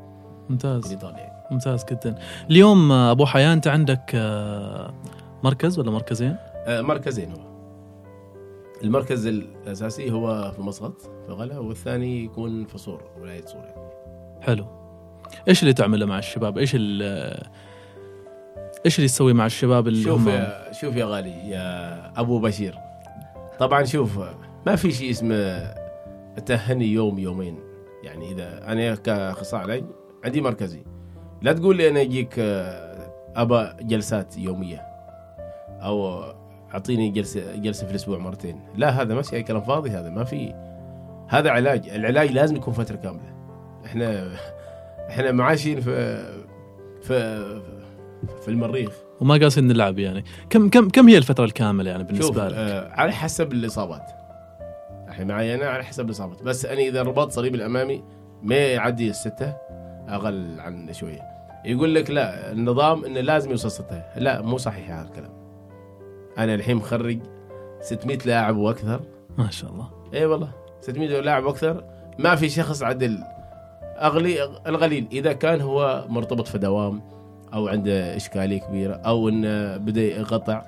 [0.51, 0.91] ممتاز.
[0.91, 2.15] ايطاليا ممتاز جدا
[2.51, 4.95] اليوم آه، أبو حياه أنت عندك آه،
[5.45, 7.47] مركز ولا مركزين؟ آه، مركزين هو
[8.83, 13.91] المركز الأساسي هو في مسقط في غلا والثاني يكون في صور ولاية صور يعني.
[14.43, 14.67] حلو
[15.49, 16.75] إيش اللي تعمله مع الشباب؟ إيش
[18.87, 22.75] إيش اللي تسوي مع الشباب اللي شوف هم يا شوف يا غالي يا أبو بشير
[23.59, 24.19] طبعا شوف
[24.67, 25.75] ما في شيء اسمه
[26.47, 27.59] تهني يوم يومين
[28.03, 29.85] يعني إذا أنا كأخصائي علاج
[30.25, 30.85] عندي مركزي
[31.47, 32.97] لا تقول لي أنا أجيك آه،
[33.37, 34.83] ابى جلسات يومية
[35.81, 36.25] أو
[36.75, 38.61] أعطيني جلسة جلسة في الأسبوع مرتين.
[38.77, 40.55] لا هذا ماشي كلام فاضي هذا ما في
[41.29, 41.89] هذا علاج.
[41.89, 43.35] العلاج لازم يكون فترة كاملة.
[43.85, 44.33] إحنا
[45.11, 46.25] إحنا معاشين في
[47.03, 47.47] في
[48.41, 48.93] في المريخ.
[49.21, 50.25] وما قاصدين نلعب يعني.
[50.51, 54.11] كم كم كم هي الفترة الكاملة يعني شوف بالنسبة لك؟ آه على حسب الإصابات.
[55.09, 56.43] الحين معي أنا على حسب الإصابات.
[56.43, 58.05] بس أنا إذا رباط صليبي الأمامي
[58.43, 59.57] ما يعدي الستة
[60.09, 61.36] أقل عن شوية.
[61.67, 65.33] يقول لك لا النظام إنه لازم يوصل سته لا مو صحيح هذا الكلام.
[66.39, 67.19] أنا الحين مخرج
[67.81, 69.01] 600 لاعب وأكثر.
[69.39, 69.89] ما شاء الله.
[70.15, 70.49] اي والله
[70.81, 71.85] 600 لاعب وأكثر.
[72.19, 73.19] ما في شخص عدل
[73.99, 75.07] اغلي القليل.
[75.13, 77.03] إذا كان هو مرتبط في دوام
[77.55, 80.63] أو عنده إشكالية كبيرة أو إنه بدأ يقطع.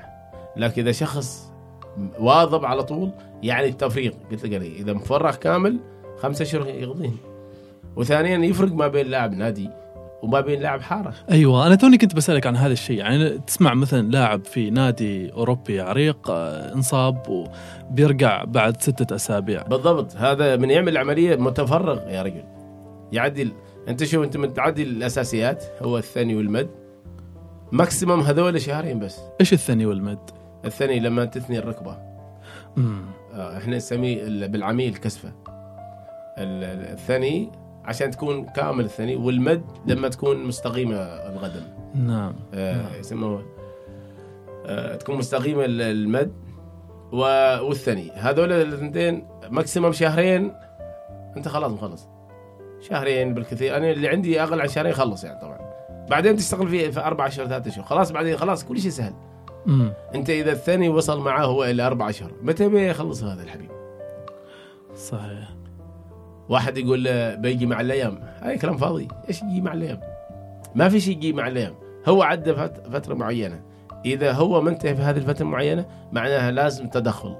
[0.57, 1.53] لكن إذا شخص
[2.19, 3.11] واظب على طول
[3.43, 5.79] يعني التفريغ قلت لك إذا مفرغ كامل
[6.19, 7.17] خمسة اشهر يقضين
[7.97, 9.71] وثانيا يفرق ما بين لاعب نادي
[10.23, 11.15] وما بين لاعب حارة.
[11.31, 12.99] أيوه أنا توني كنت بسألك عن هذا الشيء.
[12.99, 19.63] يعني تسمع مثلا لاعب في نادي أوروبي عريق آه، انصاب وبيرجع بعد ستة أسابيع.
[19.63, 20.17] بالضبط.
[20.17, 22.45] هذا من يعمل العملية متفرغ يا رجل.
[23.13, 23.53] يعدل
[23.89, 26.69] أنت شوف أنت من تعدي الأساسيات هو الثاني والمد.
[27.73, 29.19] ماكسيمم هذول شهرين بس.
[29.41, 30.31] إيش الثاني والمد؟
[30.65, 31.97] الثاني لما تثني الركبة.
[32.79, 33.01] امم
[33.35, 35.29] إحنا نسميه ال- بالعميل كسفة.
[36.39, 37.51] ال- ال- الثاني
[37.88, 41.62] عشان تكون كامل الثاني والمد لما تكون مستقيمة القدم
[41.94, 42.35] نعم.
[42.55, 43.44] آه، يسموه
[44.66, 46.33] آه، تكون مستقيمة ال- المد
[47.12, 48.11] و- والثاني.
[48.14, 50.53] هذول الاثنتين ماكسيمم شهرين
[51.37, 52.09] انت خلاص مخلص.
[52.81, 53.77] شهرين بالكثير.
[53.77, 55.59] أنا اللي عندي أقل عن شهرين خلص يعني طبعا.
[56.11, 59.12] بعدين تشتغل فيه في أربع اشهر ثلاثة اشهر خلاص بعدين خلاص كل شيء سهل.
[59.66, 63.70] امم أنت إذا الثاني وصل معاه هو إلى أربع اشهر متى بيخلص هذا الحبيب؟
[64.96, 65.48] صحيح.
[66.49, 68.19] واحد يقول بيجي مع الأيام.
[68.43, 69.09] هاي كلام فاضي.
[69.29, 70.01] إيش يجي مع الأيام؟
[70.75, 71.75] ما في شيء يجي مع الأيام.
[72.09, 73.61] هو عدى فت- فترة معينة.
[74.05, 77.37] إذا هو منتهي في هذه الفترة المعينه معناها لازم تدخل.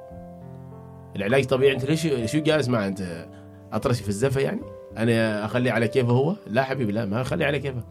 [1.17, 1.75] العلاج طبيعي.
[1.75, 3.27] أنت ليش شو جالس معه أنت؟
[3.73, 4.61] أطرش في الزفة يعني؟
[4.97, 7.83] أنا اخليه على كيفه هو؟ لا حبيبي لا ما اخليه على كيفه.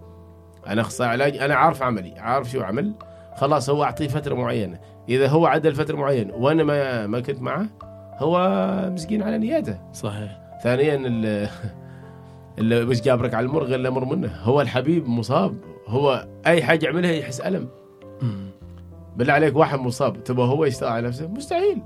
[0.67, 2.93] أنا اخصائي علاج أنا عارف عملي عارف شو عمل.
[3.36, 4.80] خلاص هو أعطيه فترة معينة.
[5.10, 7.65] إذا هو عدل فترة معينة وأنا ما ما كنت معه
[8.17, 8.39] هو
[8.93, 9.77] مسكين على نياته.
[9.93, 10.46] صحيح.
[10.63, 11.49] ثانيا ال-
[12.59, 14.27] اللي مش جابرك على المر غير الامر منه.
[14.43, 15.57] هو الحبيب مصاب.
[15.87, 17.67] هو أي حاجة يعملها يحس ألم.
[19.15, 20.23] بالله عليك واحد مصاب.
[20.23, 21.81] تبغى هو يشتغل على نفسه؟ مستحيل.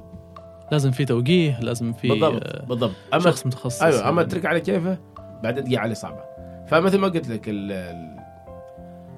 [0.71, 2.91] لازم في توجيه لازم في بالضبط آه، بالضبط.
[3.13, 4.33] اما شخص متخصص أيوه أما يعني.
[4.33, 4.97] تترك على كيفه
[5.43, 6.21] بعدين تجي عليه صعبة.
[6.67, 7.49] فمثل ما قلت لك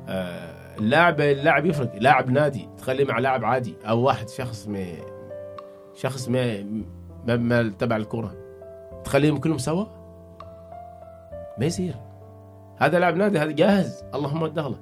[0.10, 1.92] آه، اللاعب اللاعب يفرق.
[2.00, 4.86] لاعب نادي تخليه مع لاعب عادي أو واحد شخص ما
[5.96, 6.64] شخص ما,
[7.28, 8.36] ما تبع الكرة.
[9.04, 9.86] تخليهم كلهم سوا؟
[11.58, 11.96] ما يصير.
[12.78, 14.04] هذا لاعب نادي هذا جاهز.
[14.16, 14.76] اللهم دخله.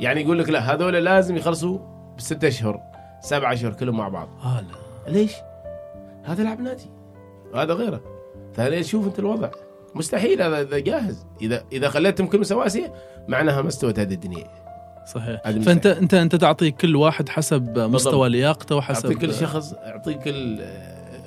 [0.00, 1.78] يعني يقول لك لا هذول لازم يخلصوا
[2.16, 2.80] بست أشهر
[3.20, 4.28] سبع أشهر كلهم مع بعض.
[4.44, 5.12] آه لا.
[5.12, 5.32] ليش؟
[6.24, 6.90] هذا لاعب نادي
[7.54, 8.00] وهذا غيره.
[8.54, 9.50] ثانيا شوف أنت الوضع؟
[9.94, 11.26] مستحيل هذا إذا جاهز.
[11.40, 12.94] إذا إذا خليتهم كلهم سواسيه
[13.28, 14.46] معناها ما استوت هذه الدنيا.
[15.06, 15.42] صحيح.
[15.42, 20.60] فأنت أنت أنت تعطي كل واحد حسب مستوى لياقته وحسب أعطيك كل شخص أعطيك كل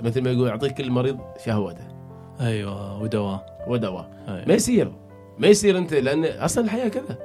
[0.03, 1.83] مثل ما يقول أعطيك كل مريض شهوته.
[2.41, 3.65] أيوه ودواء.
[3.67, 4.10] ودواء.
[4.28, 4.52] ما أيوة.
[4.54, 4.91] يصير
[5.38, 7.17] ما يصير أنت لأن أصلا الحياة كذا.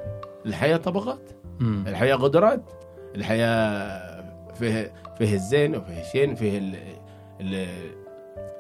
[0.47, 1.31] الحياة طبقات.
[1.61, 1.85] مم.
[1.89, 2.63] الحياة قدرات.
[3.17, 4.25] الحياة
[4.55, 6.75] فيه فيه الزين وفيه الشين فيه ال-
[7.41, 7.95] ال-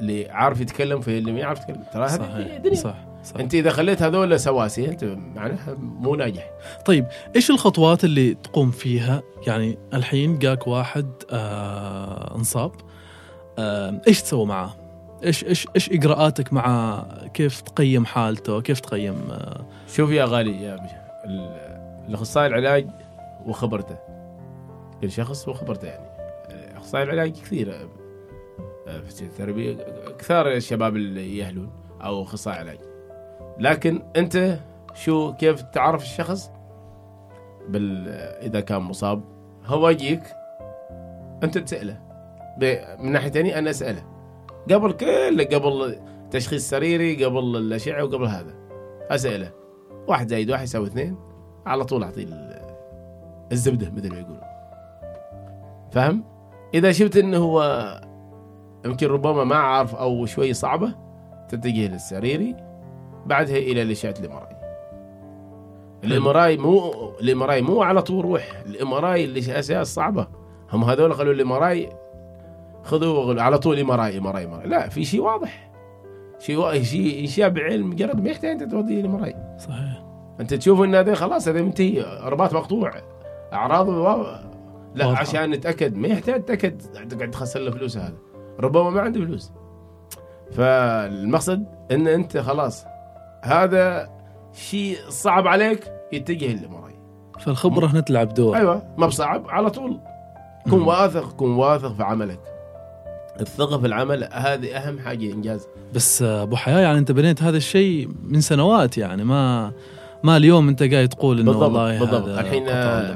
[0.00, 1.84] اللي عارف يتكلم فيه اللي ما يعرف يتكلم.
[1.92, 2.74] ترى هذه الدنيا.
[2.76, 3.36] صح صح.
[3.40, 6.50] أنت إذا خليت هذول سواسيه أنت معناها مو ناجح.
[6.86, 12.72] طيب إيش الخطوات اللي تقوم فيها؟ يعني الحين جاك واحد آه انصاب.
[13.58, 14.74] آه إيش تسوي معاه
[15.24, 20.76] إيش إيش إيش إجراءاتك معاه كيف تقيم حالته كيف تقيم آه شوف يا غالي يا
[22.08, 22.86] الأخصائي العلاج
[23.46, 23.96] وخبرته.
[25.00, 26.06] كل شخص وخبرته يعني.
[26.76, 27.74] اخصائي العلاج كثير
[28.86, 29.76] آه، في التربية
[30.18, 32.78] كثار الشباب اللي يهلون أو أخصائي علاج.
[33.58, 34.58] لكن أنت
[34.94, 36.50] شو كيف تعرف الشخص؟
[37.68, 38.08] بال
[38.42, 39.24] إذا كان مصاب
[39.66, 40.22] هو يجيك
[41.42, 42.00] أنت تسأله.
[42.98, 44.13] من ناحيه ثانية أنا أسأله.
[44.70, 45.96] قبل كل قبل
[46.30, 48.54] تشخيص سريري قبل الأشعة وقبل هذا.
[49.10, 49.50] اساله
[50.08, 51.16] واحد زائد واحد يساوي اثنين.
[51.66, 52.76] على طول اعطيه ال-
[53.52, 54.40] الزبدة مثل ما يقولون.
[55.92, 56.24] فاهم؟
[56.74, 57.90] إذا شفت إنه هو
[58.84, 60.94] يمكن ربما ما عارف أو شوي صعبة
[61.48, 62.56] تتجه للسريري
[63.26, 64.56] بعدها إلى الاشعه الامراي
[66.04, 68.62] الامراي مو الامراي مو على طول روح.
[68.66, 70.26] الامراي اللي أساس صعبة.
[70.72, 71.88] هم هذول قالوا الامراي
[72.84, 75.70] خذوا على طول امراي امراي امراي لا في شيء واضح.
[76.38, 77.90] شيء شيء اشياء بعلم.
[77.90, 80.04] مجرد ما يحتاج أنت توديه الامراي صحيح.
[80.40, 82.92] أنت تشوف ان هذا خلاص هذا منتهي رباط مقطوع.
[83.52, 85.20] أعراض لا واضحة.
[85.20, 85.96] عشان نتأكد.
[85.96, 86.80] ما يحتاج تأكد.
[87.08, 88.16] تقعد تخسر له فلوس هذا.
[88.60, 89.52] ربما ما عنده فلوس.
[90.52, 92.84] فالمقصد إن أنت خلاص
[93.42, 94.10] هذا
[94.52, 96.94] شيء صعب عليك يتجه للمراي
[97.40, 98.56] فالخبرة هنا تلعب دور.
[98.56, 100.00] أيوه ما بصعب على طول.
[100.70, 100.82] كن.
[100.82, 102.40] واثق كن واثق في عملك.
[103.40, 105.66] الثقة في العمل هذه أهم حاجة إنجاز.
[105.94, 109.72] بس أبو حياة يعني أنت بنيت هذا الشيء من سنوات يعني ما
[110.22, 112.28] ما اليوم أنت قاعد تقول إنه بالضبط والله بالضبط.
[112.28, 112.68] هذا الحين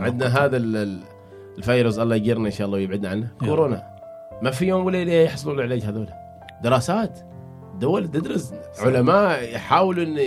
[0.05, 0.45] عندنا.
[0.45, 1.01] هذا ال- ال-
[1.59, 3.29] الفيروس الله يجيرنا إن شاء الله ويبعدنا عنه.
[3.41, 3.83] كورونا.
[4.43, 6.07] ما في يوم وليلة يحصلوا العلاج هذول.
[6.63, 7.19] دراسات
[7.81, 10.19] دول تدرس علماء يحاولوا إن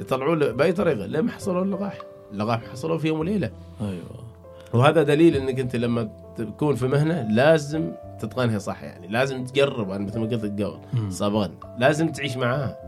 [0.00, 1.06] يطلعوا له بأي طريقة.
[1.06, 1.98] لما حصلوا اللقاح
[2.32, 3.50] اللقاح حصلوا في يوم وليلة.
[3.80, 4.24] أيوه.
[4.72, 6.08] وهذا دليل إنك أنت لما
[6.42, 9.08] تكون في مهنة لازم تتقنها صح يعني.
[9.08, 10.78] لازم تجرب أنا مثل ما قلت قبل.
[11.08, 12.78] سابقا لازم تعيش معاها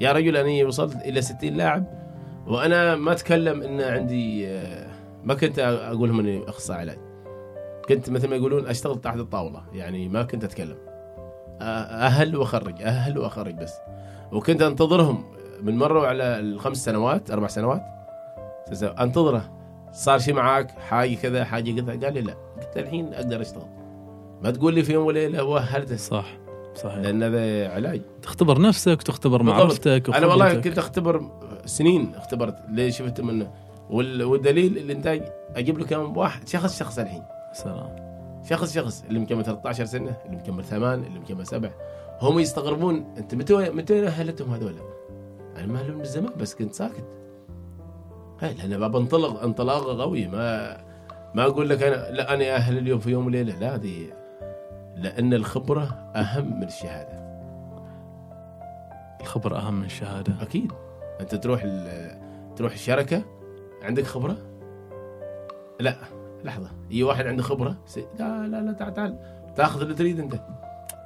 [0.00, 1.84] يا رجل أنا وصلت إلى 60 لاعب
[2.46, 4.86] وأنا ما أتكلم إن عندي آه،
[5.24, 6.98] ما كنت أقول لهم إني أخصائي علاج.
[7.88, 10.76] كنت مثل ما يقولون أشتغل تحت الطاولة يعني ما كنت أتكلم.
[11.60, 13.74] أهل وأخرج أهل وأخرج بس.
[14.32, 15.24] وكنت أنتظرهم
[15.62, 17.82] من مروا على الخمس سنوات أربع سنوات.
[19.00, 19.50] أنتظره.
[19.92, 22.34] صار شيء معاك؟ حاجة كذا حاجة كذا؟ قال لي لا.
[22.70, 23.66] قلت الحين أقدر أشتغل.
[24.42, 26.26] ما تقول لي في يوم وليلة وهلته صح
[26.74, 26.96] صحيح.
[26.98, 28.00] لأن هذا علاج.
[28.22, 29.56] تختبر نفسك وتختبر بالضبط.
[29.56, 30.54] معرفتك أنا والله.
[30.54, 31.30] كنت أختبر
[31.66, 33.52] سنين اختبرت ليش شفت منه
[33.90, 35.22] وال- والدليل الانتاج
[35.56, 37.22] أجيب له كم واحد شخص شخص الحين.
[37.52, 37.96] سلام.
[38.50, 41.70] شخص شخص اللي مكمل 13 سنة اللي مكمل ثمان اللي مكمل سبع.
[42.22, 44.74] هم يستغربون أنت متى متى أهلتهم هذول؟
[45.56, 47.04] أنا ما أهلهم من زمان بس كنت ساكت.
[48.40, 50.76] هاي لأن بابا انطلق انطلاقة قوي ما
[51.34, 53.58] ما أقول لك أنا لا أنا أهل اليوم في يوم وليلة.
[53.58, 54.06] لا هذه
[54.96, 55.82] لأن الخبرة
[56.16, 57.20] أهم من الشهادة.
[59.20, 60.32] الخبر أهم من الشهادة.
[60.42, 60.72] أكيد.
[61.20, 61.66] أنت تروح
[62.56, 63.22] تروح الشركة
[63.82, 64.36] عندك خبرة؟
[65.80, 65.94] لا
[66.44, 66.70] لحظة.
[66.90, 69.18] يجي واحد عنده خبرة س- لا لا لا تعال تعال.
[69.56, 70.34] تاخذ اللي تريد أنت.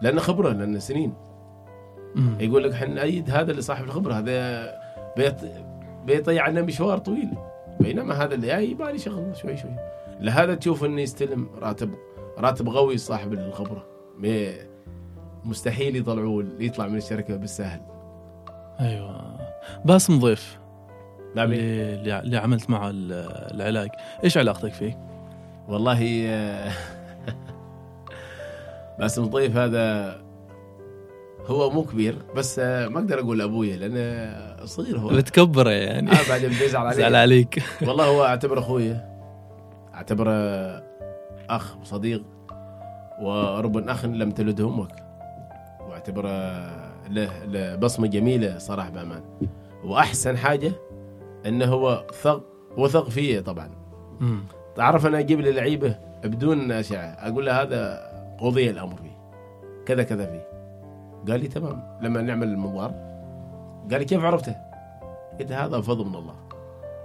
[0.03, 1.15] لأن خبرة لأن سنين.
[2.15, 2.37] مم.
[2.41, 4.15] يقول لك إحنا نأيد هذا اللي صاحب الخبرة.
[4.15, 4.71] هذا
[5.17, 5.35] بيط...
[6.05, 7.31] بيضيع لنا مشوار طويل.
[7.81, 9.77] بينما هذا اللي جاي يبالي شغل شوي شوي.
[10.25, 11.95] لهذا تشوف إنه يستلم راتب
[12.39, 13.87] راتب قوي صاحب الخبرة.
[15.45, 17.81] مستحيل يطلعوه يطلع من الشركة بالسهل.
[18.81, 19.39] أيوه.
[19.85, 20.59] باسم ضيف.
[21.47, 23.13] بي- اللي, اللي- عملت معه ال-
[23.55, 23.89] العلاج.
[24.25, 24.99] إيش علاقتك فيه؟
[25.69, 26.73] والله آه،
[28.99, 30.17] باسم ضيف هذا
[31.47, 35.09] هو مو كبير بس آه، ما أقدر أقول أبويا لأنه صغير هو.
[35.09, 36.11] بتكبره يعني.
[36.13, 37.63] آه بعدين بيزعل زعل عليه عليك.
[37.83, 39.14] والله هو أعتبره أخويا.
[39.95, 40.33] أعتبره
[41.51, 42.23] أخ وصديق
[43.23, 45.05] ورب أخ لم تلده أمك.
[45.89, 46.31] وأعتبره
[47.09, 49.23] له, له بصمة جميلة صراحة بأمان.
[49.85, 50.73] وأحسن حاجة
[51.47, 52.45] إنه هو ثق
[52.77, 53.71] وثق فيه طبعا.
[54.21, 54.41] مم.
[54.77, 59.19] تعرف أنا أجيب لي لعيبة بدون أشعة أقول له هذا قضي الأمر فيه.
[59.87, 60.49] كذا كذا فيه.
[61.29, 62.91] قال لي تمام لما نعمل المنظار
[63.91, 64.57] قال لي كيف عرفته؟
[65.41, 66.35] قلت هذا فضل من الله.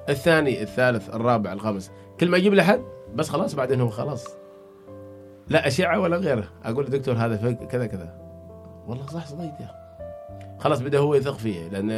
[0.10, 1.91] الثاني الثالث الرابع الخامس.
[2.19, 2.82] كل ما أجيب حد
[3.15, 4.28] بس خلاص بعدين هو خلاص.
[5.48, 6.48] لا أشعة ولا غيره.
[6.63, 8.13] أقول دكتور هذا فوق كذا كذا.
[8.88, 9.69] والله صح صديت يا.
[10.60, 11.89] خلاص بدا هو يثق فيه لأن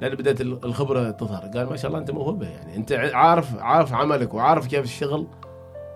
[0.00, 1.42] لأن بدأت الخبرة تظهر.
[1.42, 2.76] قال ما شاء الله أنت موهبه يعني.
[2.76, 5.26] أنت عارف عارف عملك وعارف كيف الشغل.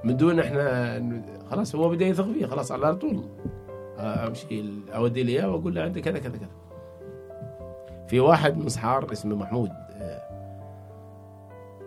[0.05, 3.25] من دون إحنا خلاص هو بدا يثق فيه خلاص على طول.
[3.99, 6.49] أمشي أودي لي إياه وأقول له عندي كذا كذا كذا.
[8.09, 9.71] في واحد من صحار اسمه محمود.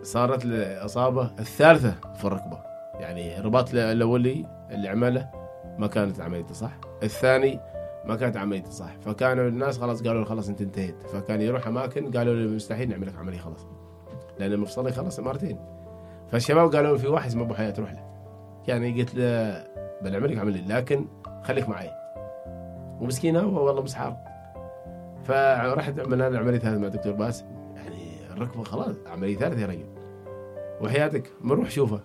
[0.02, 2.58] صارت له اصابه الثالثة في الركبة.
[2.94, 5.30] يعني الرباط الأولي اللي عمله
[5.78, 6.70] ما كانت عمليته صح.
[7.02, 7.60] الثاني
[8.04, 8.96] ما كانت عمليته صح.
[9.00, 11.02] فكانوا الناس خلاص قالوا له خلاص انت انتهيت.
[11.02, 13.66] فكان يروح أماكن قالوا له مستحيل نعمل لك عملية خلاص.
[14.38, 15.58] لأن المفصلي خلاص مرتين.
[16.30, 18.12] فالشباب قالوا في واحد اسمه أبو حياة روح له.
[18.68, 19.64] يعني قلت له
[20.02, 21.06] بنعمل لك عمليه لكن
[21.42, 21.90] خليك معي.
[23.00, 24.16] ومسكين هو والله مسحار.
[25.24, 27.44] فرحت عملنا له عمليه هذه مع دكتور باسم
[27.76, 29.86] يعني الركبة خلاص عملية ثالثة يا رجل.
[30.80, 31.30] وحياتك.
[31.44, 32.00] بنروح شوفه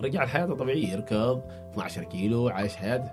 [0.00, 0.92] رجع لحياته طبيعية.
[0.92, 1.40] يركض
[1.72, 3.10] 12 كيلو عايش حياته.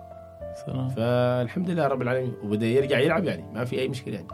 [0.66, 0.90] سلام.
[0.90, 2.34] فالحمد لله رب العالمين.
[2.44, 3.44] وبدأ يرجع يلعب يعني.
[3.54, 4.28] ما في أي مشكلة يعني.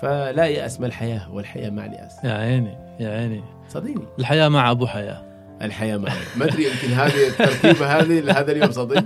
[0.00, 2.24] فلا يأس من الحياة والحياة مع اليأس.
[2.24, 3.42] يا عيني يا عيني.
[3.68, 4.04] صدقني.
[4.18, 5.22] الحياة مع أبو حياة.
[5.62, 9.04] الحياة معي ما أدري يمكن هذه التركيبة هذه لهذا اليوم صدق.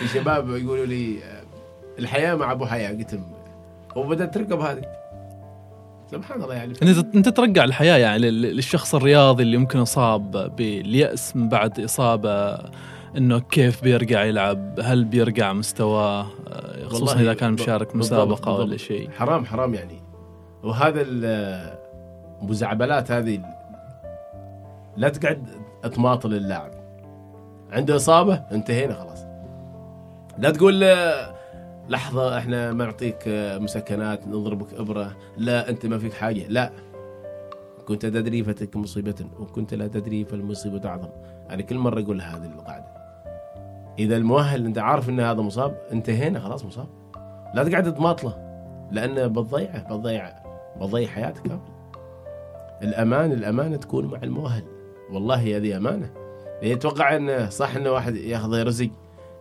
[0.00, 1.42] في شباب يقولوا لي آه،
[1.98, 2.88] الحياة مع أبو حياة.
[2.88, 3.32] قلت لهم
[3.96, 4.82] وبدأت تركب هذه.
[6.10, 6.72] سبحان الله يعني.
[6.82, 12.58] إنت إنت ترجع الحياة يعني لل- للشخص الرياضي اللي يمكن أصاب باليأس من بعد إصابة
[13.16, 18.76] إنه كيف بيرجع يلعب هل بيرجع مستواه؟ آه، خصوصا إذا كان مشارك بالضبط- مسابقة ولا.
[18.76, 19.10] شيء.
[19.10, 20.02] حرام حرام يعني.
[20.62, 21.74] وهذا ال-
[22.42, 23.40] المزعبلات هذه
[24.96, 25.46] لا تقعد
[25.94, 26.70] تماطل اللاعب.
[27.72, 29.24] عنده إصابة انتهينا خلاص.
[30.38, 30.84] لا تقول
[31.84, 33.24] له لحظة إحنا ما نعطيك
[33.60, 35.16] مسكنات نضربك إبرة.
[35.36, 36.46] لا أنت ما فيك حاجة.
[36.48, 36.72] لا
[37.86, 41.08] كنت تدري فتك مصيبة وكنت لا تدري فالمصيبة أعظم.
[41.50, 42.86] أنا كل مرة أقول هذه القاعده
[43.98, 46.86] إذا المؤهل أنت عارف إن هذا مصاب انتهينا خلاص مصاب.
[47.54, 48.34] لا تقعد تماطله
[48.92, 50.32] لأنه بتضيعه بتضيع
[50.76, 51.42] بتضيع حياتك.
[51.42, 51.60] كامل
[52.82, 54.62] الأمان الأمانة تكون مع المؤهل.
[55.10, 56.10] والله هذه أمانة.
[56.62, 58.90] يتوقع انه صح انه واحد ياخذ رزق.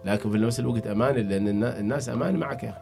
[0.06, 2.80] لكن في نفس الوقت أمانة لأن النا- الناس أمان معك يا أخي.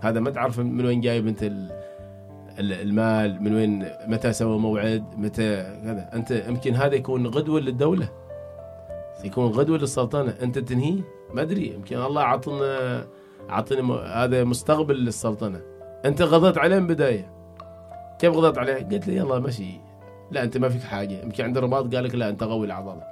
[0.00, 1.70] هذا ما تعرف من وين جايب انت ال-
[2.58, 6.10] ال- المال من وين متى سوى موعد متى كذا.
[6.14, 8.08] أنت يمكن هذا يكون غدوة للدولة.
[9.24, 10.34] يكون غدوة للسلطنة.
[10.42, 11.00] أنت تنهيه
[11.34, 11.74] ما أدري.
[11.74, 13.04] يمكن الله عطنا
[13.48, 15.60] عطني هذا مستقبل للسلطنة.
[16.04, 17.30] أنت غضبت عليه من بدايه
[18.18, 19.80] كيف غضبت عليه؟ قلت لي يلا مشي.
[20.30, 21.22] لا أنت ما فيك حاجة.
[21.22, 23.02] يمكن عنده رباط قال لك لا أنت قوي العضلة.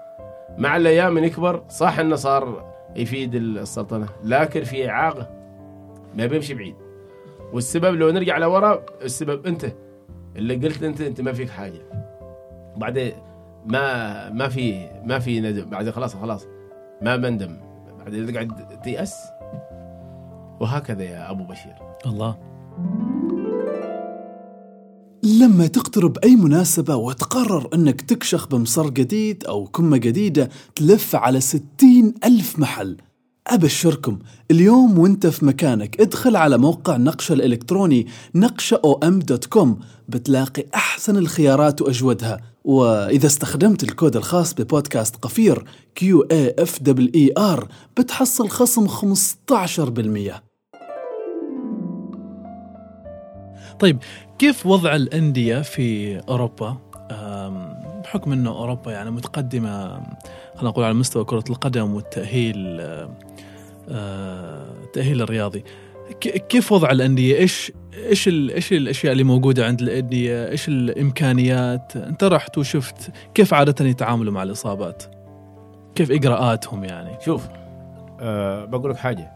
[0.58, 4.08] مع الأيام يكبر صح إنه صار يفيد السلطنة.
[4.24, 5.28] لكن في إعاقة
[6.14, 6.74] ما بيمشي بعيد.
[7.52, 9.66] والسبب لو نرجع لورا السبب أنت.
[10.36, 11.80] اللي قلت أنت أنت ما فيك حاجة.
[12.76, 13.12] بعدين
[13.66, 15.70] ما ما في ما في ندم.
[15.70, 16.46] بعدين خلاص خلاص.
[17.02, 17.56] ما بندم
[17.98, 19.16] بعدين تقعد تيأس.
[20.60, 21.74] وهكذا يا أبو بشير.
[22.06, 22.53] الله.
[25.24, 32.14] لما تقترب أي مناسبة وتقرر أنك تكشخ بمصر جديد أو كمة جديدة تلف على ستين
[32.24, 32.96] ألف محل.
[33.46, 34.18] أبشركم
[34.50, 38.80] اليوم وانت في مكانك ادخل على موقع نقشة الإلكتروني نقشة
[39.54, 39.68] .com
[40.08, 42.40] بتلاقي أحسن الخيارات وأجودها.
[42.64, 45.64] وإذا استخدمت الكود الخاص ببودكاست قفير
[46.00, 47.64] Q A F E E R
[47.96, 50.54] بتحصل خصم 15%
[53.78, 53.98] طيب
[54.38, 56.76] كيف وضع الأندية في أوروبا
[58.04, 59.88] بحكم أنه أوروبا يعني متقدمة
[60.54, 63.10] خلينا نقول على مستوى كرة القدم والتأهيل أه،
[63.88, 65.64] أه، التأهيل الرياضي
[66.48, 72.24] كيف وضع الأندية؟ إيش إيش ال- إيش الأشياء اللي موجودة عند الأندية؟ إيش الإمكانيات؟ أنت
[72.24, 75.02] رحت وشفت كيف عادة يتعاملوا مع الإصابات؟
[75.94, 77.48] كيف إجراءاتهم يعني؟ شوف
[78.20, 79.30] أه بقول لك حاجة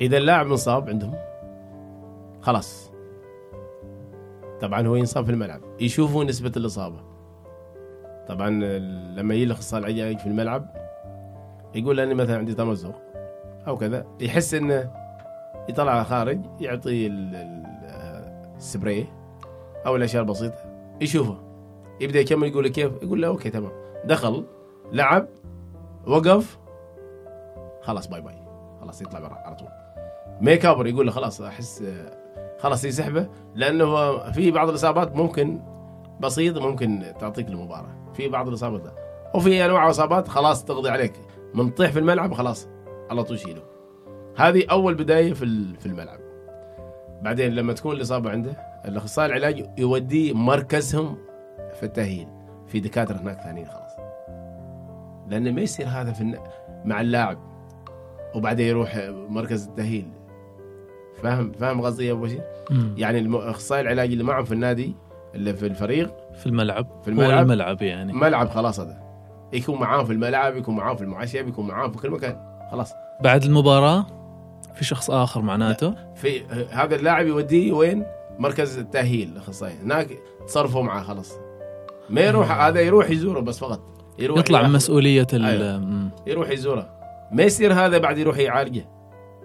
[0.00, 1.14] إذا اللاعب مصاب عندهم
[2.42, 2.89] خلاص
[4.60, 7.00] طبعا هو ينصاب في الملعب يشوفوا نسبة الإصابة.
[8.28, 8.50] طبعا
[9.16, 10.76] لما يجي الاخصائي العلاج في الملعب
[11.74, 12.94] يقول اني مثلا عندي تمزق
[13.68, 14.90] أو كذا يحس إنه
[15.68, 17.66] يطلع خارج يعطي ال- ال-
[18.56, 19.06] السبراي
[19.86, 20.58] أو الأشياء البسيطة
[21.00, 21.36] يشوفه.
[22.00, 23.72] يبدأ يكمل يقول كيف؟ يقول له okay تمام.
[24.04, 24.44] دخل
[24.92, 25.26] لعب
[26.06, 26.58] وقف
[27.82, 28.34] خلاص bye bye.
[28.80, 29.68] خلاص يطلع برا على طول.
[30.40, 31.84] ما يكابر يقول له خلاص أحس
[32.62, 35.60] خلاص يسحبه لأنه في بعض الإصابات ممكن
[36.20, 38.12] بسيط ممكن تعطيك المباراة.
[38.14, 38.92] في بعض الإصابات لا.
[39.34, 41.12] وفي أنواع إصابات خلاص تقضي عليك.
[41.54, 42.68] من تطيح في الملعب خلاص
[43.10, 43.62] على طول شيله
[44.36, 46.20] هذه أول بداية في في الملعب.
[47.22, 51.16] بعدين لما تكون الإصابة عنده الأخصائي العلاج يوديه مركزهم
[51.74, 52.28] في التأهيل
[52.66, 53.90] في دكاترة هناك ثانيين خلاص.
[55.28, 56.38] لأنه ما يصير هذا في
[56.84, 57.38] مع اللاعب
[58.34, 58.96] وبعدين يروح
[59.28, 60.08] مركز التأهيل.
[61.22, 62.28] فاهم فاهم قصدي يا أبو؟
[62.70, 62.94] مم.
[62.96, 64.94] يعني الم- إخصائي العلاج اللي معهم في النادي
[65.34, 66.14] اللي في الفريق.
[66.34, 66.86] في الملعب.
[67.04, 67.42] في هو الملعب.
[67.42, 68.12] الملعب يعني.
[68.12, 69.00] ملعب خلاص هذا.
[69.52, 72.36] يكون معاهم في الملعب يكون معاهم في المعشب يكون معاهم في كل مكان.
[72.72, 72.92] خلاص.
[73.20, 74.06] بعد المباراة
[74.74, 75.94] في شخص آخر معناته.
[76.14, 78.04] في هذا اللاعب يوديه وين؟
[78.38, 79.74] مركز التأهيل الأخصائي.
[79.82, 80.08] هناك
[80.46, 81.32] تصرفوا معاه خلاص.
[82.10, 83.80] ما يروح هذا يروح يزوره بس فقط.
[84.18, 85.78] يروح يطلع من مسؤولية ال أيوة.
[85.78, 86.10] مم.
[86.26, 86.88] يروح يزوره.
[87.32, 88.88] ما يصير هذا بعد يروح يعالجه.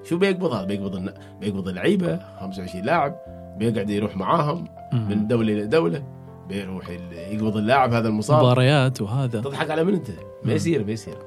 [0.06, 3.16] شو بيقبض؟ هذا بيقبض بيقبض اللعيبة 25 لاعب
[3.58, 4.66] بيقعد يروح معاهم.
[4.94, 6.04] من دولة إلى دولة
[6.50, 6.90] بيروح
[7.30, 8.40] يقبض اللاعب هذا المصاب.
[8.44, 9.42] مباريات وهذا.
[9.42, 10.08] تضحك على من أنت؟
[10.44, 10.54] ما.
[10.54, 11.18] يصير ما يصير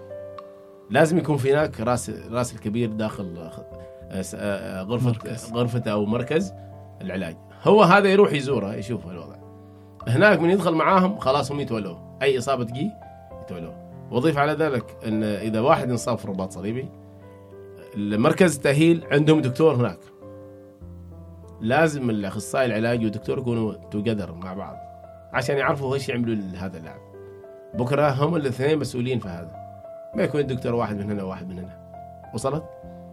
[0.91, 3.51] لازم يكون في هناك راس راس الكبير داخل
[4.11, 5.53] آه، س- آه، غرفة مركز.
[5.53, 6.53] غرفته أو مركز
[7.01, 7.37] العلاج.
[7.65, 9.37] هو هذا يروح يزوره يشوف الوضع.
[10.09, 12.91] هناك من يدخل معاهم خلاص هم يتولوه أي إصابة تجي
[13.45, 13.75] يتولوه
[14.11, 16.89] وأضيف على ذلك إن إذا واحد انصاب في رباط صليبي
[17.95, 19.99] المركز التأهيل عندهم دكتور هناك.
[21.61, 24.77] لازم الأخصائي العلاج والدكتور يكونوا توجذر مع بعض
[25.33, 27.01] عشان يعرفوا إيش يعملوا لهذا اللاعب.
[27.75, 29.57] بكرة هم الاثنين مسؤولين في هذا.
[30.15, 31.91] ما يكون دكتور واحد من هنا وواحد من هنا.
[32.35, 32.65] وصلت؟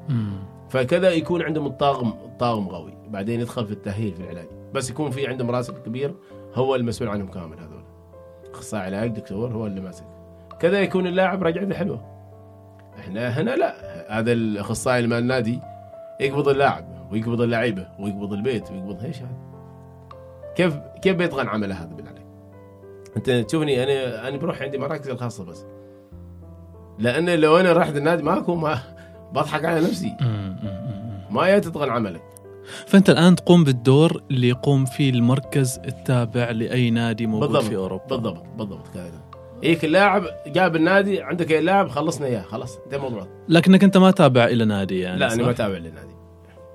[0.10, 0.40] مم.
[0.70, 2.94] فكذا يكون عندهم الطاقم الطاقم قوي.
[3.08, 4.48] بعدين يدخل في التأهيل في العلاج.
[4.74, 6.16] بس يكون في عندهم راسب كبير
[6.54, 7.84] هو المسؤول عنهم كامل هذول.
[8.54, 10.06] أخصائي علاج دكتور هو اللي ماسك.
[10.60, 12.15] كذا يكون اللاعب رجعته حلوة.
[13.06, 13.76] إحنا هنا لا.
[14.20, 15.60] هذا الأخصائي مع النادي
[16.20, 19.38] يقبض اللاعب ويقبض اللعيبة ويقبض البيت ويقبض إيش هذا.
[20.56, 22.26] كيف كيف بيتقن عمله هذا بالله؟ عليك
[23.18, 25.66] أنت تشوفني أنا أنا بروح عندي مراكز الخاصة بس.
[27.00, 28.80] لأن لو أنا رحت النادي ماكو ما
[29.34, 30.16] بضحك على نفسي.
[31.30, 32.22] ما تتقن عملك.
[32.88, 38.06] فأنت الآن تقوم بالدور اللي يقوم فيه المركز التابع لأي نادي موجود بالضبط في أوروبا.
[38.06, 39.25] بالضبط بالضبط كذا.
[39.66, 44.12] هيك اللاعب جاب النادي عندك أي لاعب خلصنا إياه خلاص انتهى الموضوع لكنك أنت ما
[44.12, 46.16] تابع إلى نادي يعني لا أنا؟ ما اتابع للنادي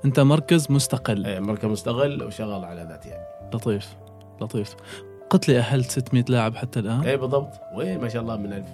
[0.04, 1.26] أنت مركز مستقل.
[1.26, 3.24] إيه، مركز مستغل وشغال على ذاتي يعني.
[3.54, 3.88] لطيف
[4.40, 4.76] لطيف.
[5.30, 7.60] قلت لي اهلت 600 لاعب حتى الآن؟ اي بالضبط.
[7.74, 8.66] وين ما شاء الله من ألف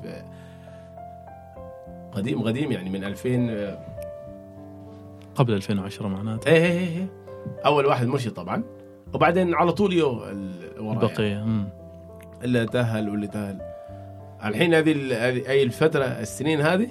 [2.12, 3.78] قديم قديم يعني من 2000
[5.34, 6.48] قبل 2010 معناته.
[6.48, 7.06] إيه إيه إيه
[7.66, 8.62] أول واحد مرشد طبعا.
[9.14, 10.92] وبعدين على طول يو يعني.
[10.92, 11.68] البقيه مم.
[12.44, 13.76] اللي تأهل واللي تأهل.
[14.49, 14.92] الحين هذه
[15.49, 16.88] أي الفترة السنين هذه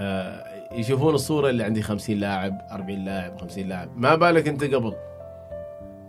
[0.00, 3.88] آه، يشوفون الصورة اللي عندي 50 لاعب 40 لاعب 50 لاعب.
[3.96, 4.94] ما بالك أنت قبل؟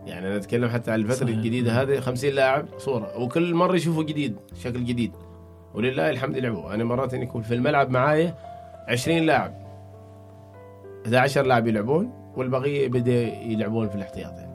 [0.06, 1.38] يعني أنا أتكلم حتى عن الفترة صحيح.
[1.38, 3.18] الجديدة هذه 50 لاعب صورة.
[3.18, 5.12] وكل مرة يشوفوا جديد شكل جديد.
[5.74, 8.36] ولله الحمد يلعبوا أنا مرات يكون في الملعب معايا
[8.88, 9.54] 20 لاعب.
[11.06, 14.54] 11 لاعب يلعبون والبقية بدأ يلعبون في الاحتياط يعني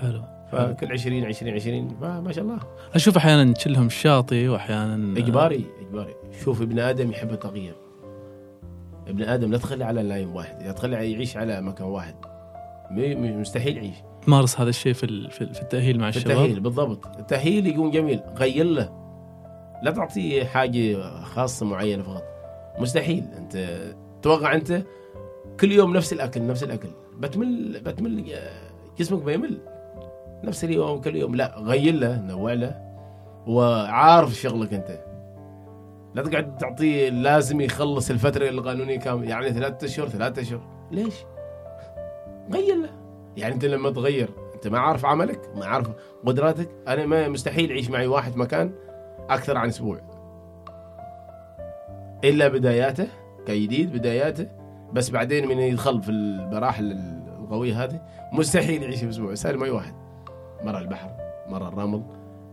[0.00, 0.37] حلو.
[0.52, 2.58] فكل 20 20 20 ما, ما شاء الله.
[2.94, 6.14] أشوف أحيانا تشلهم الشاطي واحيانا إجباري إجباري.
[6.44, 7.74] شوف ابن آدم يحب التغيير.
[9.08, 12.14] ابن آدم لا تخلي على لاين واحد لا تخلي يعيش على مكان واحد.
[12.90, 13.96] مستحيل يعيش.
[14.26, 17.06] تمارس هذا الشيء في في في التأهيل مع في الشباب؟ التأهيل بالضبط.
[17.18, 18.20] التأهيل يكون جميل.
[18.36, 18.92] غير له.
[19.82, 22.24] لا تعطيه حاجة خاصة معينة فقط.
[22.78, 23.24] مستحيل.
[23.36, 23.78] أنت
[24.22, 24.82] توقع أنت
[25.60, 26.88] كل يوم نفس الأكل نفس الأكل.
[27.18, 28.34] بتمل بتمل
[28.98, 29.58] جسمك بيمل.
[30.44, 31.34] نفس اليوم كل يوم.
[31.34, 32.80] لا غير له نوع له
[33.46, 35.04] وعارف شغلك أنت.
[36.14, 40.60] لا تقعد تعطيه لازم يخلص الفترة القانونيه كامله يعني ثلاثة أشهر ثلاثة أشهر.
[40.90, 41.14] ليش؟
[42.52, 42.90] غير له.
[43.36, 45.90] يعني أنت لما تغير أنت ما عارف عملك ما عارف
[46.26, 46.68] قدراتك.
[46.88, 48.72] أنا ما مستحيل يعيش معي واحد مكان
[49.30, 50.00] أكثر عن أسبوع.
[52.24, 53.08] إلا بداياته
[53.46, 54.46] كجديد بداياته.
[54.92, 56.98] بس بعدين من يدخل في المراحل
[57.42, 58.00] القوية هذه
[58.32, 59.34] مستحيل يعيش أسبوع.
[59.34, 59.94] سالم أي واحد.
[60.64, 61.10] مره البحر
[61.48, 62.02] مره الرمل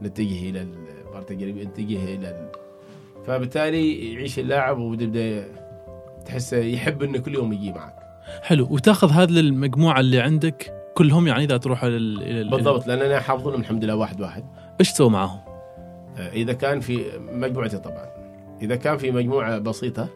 [0.01, 2.49] نتجه إلى المره التجريبيه نتجه إلى ال...
[3.25, 5.47] فبالتالي يعيش اللاعب ويبدا
[6.25, 7.95] تحسه يحب إنه كل يوم يجي معك.
[8.41, 8.67] حلو.
[8.71, 12.15] وتاخذ هذه المجموعه اللي عندك كلهم يعني إذا تروح لل...
[12.15, 12.49] لل...
[12.49, 14.43] بالضبط لأن أنا حافظهم الحمد لله واحد واحد.
[14.79, 15.39] إيش تسوي معاهم؟
[16.17, 18.05] آه، إذا كان في مجموعتي طبعا.
[18.61, 20.09] إذا كان في مجموعة بسيطة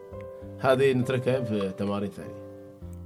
[0.60, 2.40] هذه نتركها في تمارين ثانية.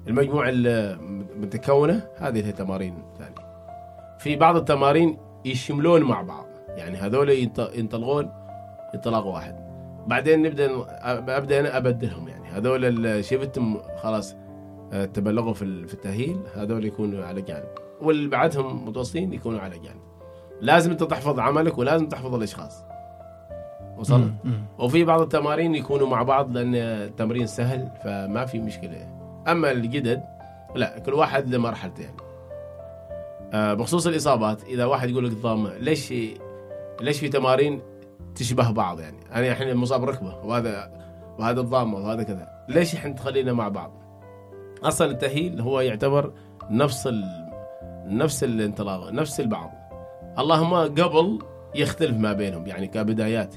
[0.09, 3.44] المجموعة المتكونه هذه هي تمارين ثانية.
[4.25, 6.47] في بعض التمارين يشملون مع بعض.
[6.69, 8.31] يعني هذول ينط- ينطلقون
[8.95, 9.57] انطلاق واحد.
[10.07, 10.71] بعدين نبدأ
[11.37, 12.49] أبدأ أنا أبدلهم يعني.
[12.49, 14.35] هذول اللي شفتهم خلاص
[14.93, 17.65] آه، تبلغوا في في التأهيل هذول يكونوا على جانب.
[18.03, 20.01] واللي بعدهم متوسطين يكونوا على جانب.
[20.61, 22.85] لازم أنت تحفظ عملك ولازم تحفظ الأشخاص.
[23.99, 24.33] وصلت.
[24.79, 29.09] وفي بعض التمارين يكونوا مع بعض لأن التمرين سهل فما في مشكلة.
[29.49, 30.25] أما الجدد
[30.77, 32.17] لا كل واحد لمرحلته يعني
[33.55, 36.15] بخصوص الإصابات إذا واحد يقول لك ضامه ليش
[37.01, 37.83] ليش في تمارين
[38.35, 40.93] تشبه بعض يعني؟ أنا الحين مصاب ركبة وهذا
[41.39, 42.49] وهذا الضامه وهذا كذا.
[42.69, 43.93] ليش إحنا تخلينا مع بعض؟
[44.83, 46.33] أصلا التأهيل هو يعتبر
[46.71, 47.25] نفس ال...
[48.07, 49.71] نفس الانطلاق نفس البعض.
[50.39, 51.39] اللهم قبل
[51.75, 53.55] يختلف ما بينهم يعني كبدايات.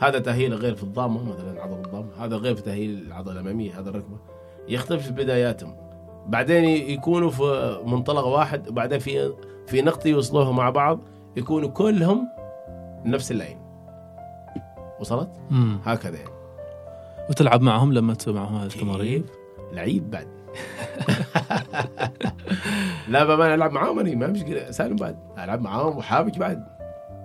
[0.00, 3.90] هذا تأهيل غير في الضامة مثلا عضلة الضامة هذا غير في تأهيل العضلة الأمامية هذا
[3.90, 4.18] الركبة.
[4.68, 5.87] يختلف في بداياتهم.
[6.28, 9.32] بعدين يكونوا في منطلق واحد وبعدين في
[9.66, 11.00] في نقطة يوصلوها مع بعض
[11.36, 12.28] يكونوا كلهم
[13.04, 13.58] نفس اللاين
[15.00, 15.78] وصلت؟ مم.
[15.84, 16.30] هكذا يعني.
[17.30, 19.30] وتلعب معهم لما تسوي معهم هذه التمارين؟ كيف؟
[19.72, 20.26] لعيب بعد.
[23.08, 24.70] لا بابا ألعب معاهم أنا ما مشكلة.
[24.70, 25.16] سالم بعد.
[25.38, 26.64] ألعب معاهم وحابك بعد.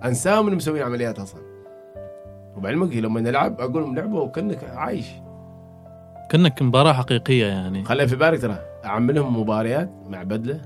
[0.04, 1.40] أنساهم إنهم مسوين عمليات أصلا.
[2.56, 5.06] وبعلمك لما نلعب أقول لهم لعبوا وكأنك عايش.
[6.30, 7.84] كأنك مباراة حقيقية يعني.
[7.84, 8.73] خلي في بالك ترى.
[8.84, 10.60] أعملهم مباريات مع بدلة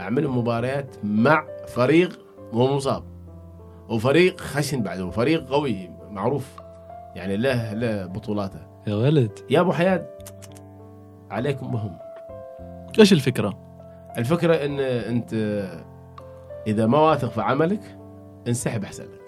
[0.00, 2.18] أعملهم مباريات مع فريق
[2.52, 3.02] مو مصاب.
[3.88, 6.56] وفريق خشن بعد وفريق قوي معروف.
[7.14, 8.60] يعني له له بطولاته.
[8.86, 9.38] يا ولد.
[9.50, 10.06] يا أبو حياه
[11.30, 11.98] عليكم بهم.
[12.98, 13.58] إيش الفكرة؟
[14.18, 15.34] الفكرة إن أنت
[16.66, 17.98] إذا ما واثق في عملك
[18.48, 19.20] انسحب احسن لك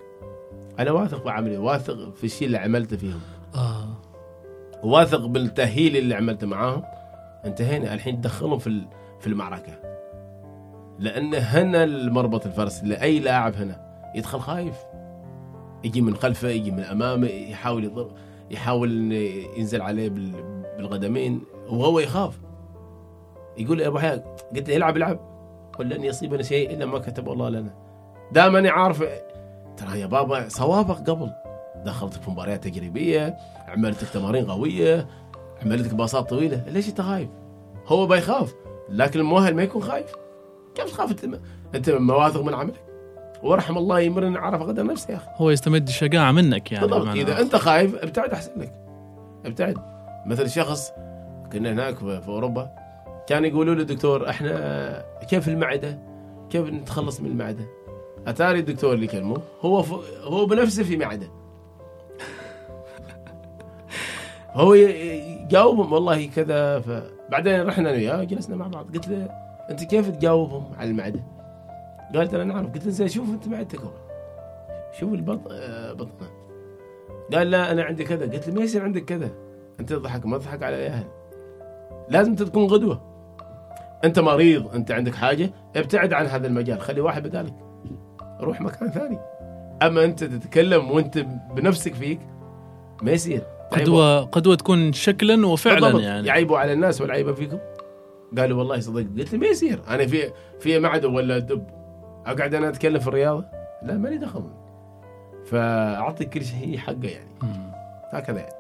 [0.79, 3.20] أنا واثق في عملي واثق في الشيء اللي عملته فيهم.
[3.55, 3.89] آه.
[4.83, 6.83] واثق بالتأهيل اللي عملته معاهم.
[7.45, 8.82] انتهينا الحين تدخلهم في
[9.20, 9.72] في المعركة.
[10.99, 13.89] لأن هنا المربط الفرس لأي لاعب هنا.
[14.14, 14.76] يدخل خايف.
[15.84, 18.11] يجي من خلفه يجي من أمامه يحاول يضرب
[18.51, 19.12] يحاول
[19.57, 21.41] ينزل عليه بال- بالقدمين.
[21.68, 22.39] وهو يخاف.
[23.59, 25.20] يقول يا أبو حياة قلت له العب العب
[25.78, 27.74] قل لن يصيبنا شيء إلا ما كتب الله لنا.
[28.32, 29.05] دائما عارف
[29.76, 31.30] ترى يا بابا صوابك قبل.
[31.84, 33.36] دخلتك في مباريات تجريبية
[33.68, 35.07] عملتك تمارين قوية.
[35.63, 37.29] عملتك باصات طويلة ليش أنت خايف؟
[37.87, 38.55] هو بيخاف
[38.89, 40.13] لكن المؤهل ما يكون خايف
[40.75, 41.39] كيف تخاف أنت
[41.75, 42.85] أنت ما واثق من عملك
[43.43, 47.41] ورحم الله يمرن عرف قدر نفسه يا أخي هو يستمد الشجاعة منك يعني بالضبط إذا.
[47.41, 48.73] أنت خايف ابتعد أحسن لك
[49.47, 49.77] ابتعد
[50.27, 50.93] مثل شخص
[51.53, 52.71] كنا هناك في في أوروبا
[53.29, 55.99] كان يقولوا له دكتور إحنا كيف المعدة؟
[56.51, 57.65] كيف نتخلص من المعدة؟
[58.27, 59.93] أتاري الدكتور اللي كلمه هو ف...
[60.23, 61.31] هو بنفسه في معدة
[64.53, 69.29] هو يجاوبهم والله كذا فبعدين رحنا أنا وياه جلسنا مع بعض قلت له
[69.71, 71.21] أنت كيف تجاوبهم على المعدة؟
[72.15, 72.73] قال ترى أنا أعرف.
[72.73, 73.93] قلت له زين شوف أنت معدتك أول.
[74.99, 76.29] شوف البطن آه، بطنه.
[77.35, 78.33] قال لا أنا عندي كذا.
[78.33, 79.31] قلت له ما يصير عندك كذا.
[79.81, 81.07] أنت تضحك ما تضحك على الاهل
[82.09, 83.01] لازم أنت تكون قدوه
[84.05, 87.55] أنت مريض أنت عندك حاجة ابتعد عن هذا المجال خلي واحد بدالك.
[88.41, 89.19] روح مكان ثاني.
[89.83, 91.19] أما أنت تتكلم وأنت
[91.55, 92.21] بنفسك فيك
[93.03, 93.43] ما يصير.
[93.73, 96.03] قدوه قدوة تكون شكلا وفعلا بالضبط.
[96.03, 96.27] يعني.
[96.27, 97.59] يعيبوا على الناس ولا عيبه فيكم.
[98.39, 99.81] قالوا والله صدق قلت ما يصير.
[99.89, 101.66] أنا في في معده ولا دب
[102.27, 103.45] أقعد أنا أتكلم في الرياضة؟
[103.83, 104.45] لا مالي دخل.
[105.47, 107.31] فأعطي كل شيء حقه يعني.
[108.12, 108.55] هكذا يعني.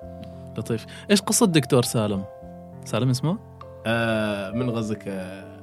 [0.58, 0.86] لطيف.
[1.10, 2.24] إيش قصة دكتور سالم؟
[2.84, 3.38] سالم اسمه؟
[3.86, 5.58] آه من غزك آه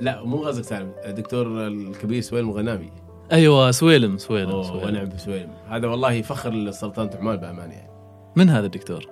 [0.00, 0.92] لا مو غزك سالم.
[1.04, 2.90] الدكتور الكبير سويلم الغنامي
[3.32, 4.86] أيوه سويلم سويلم, سويلم.
[4.88, 7.90] ونعم بسويلم هذا والله فخر لسلطنة عمان بأمانة يعني.
[8.36, 9.06] من هذا الدكتور؟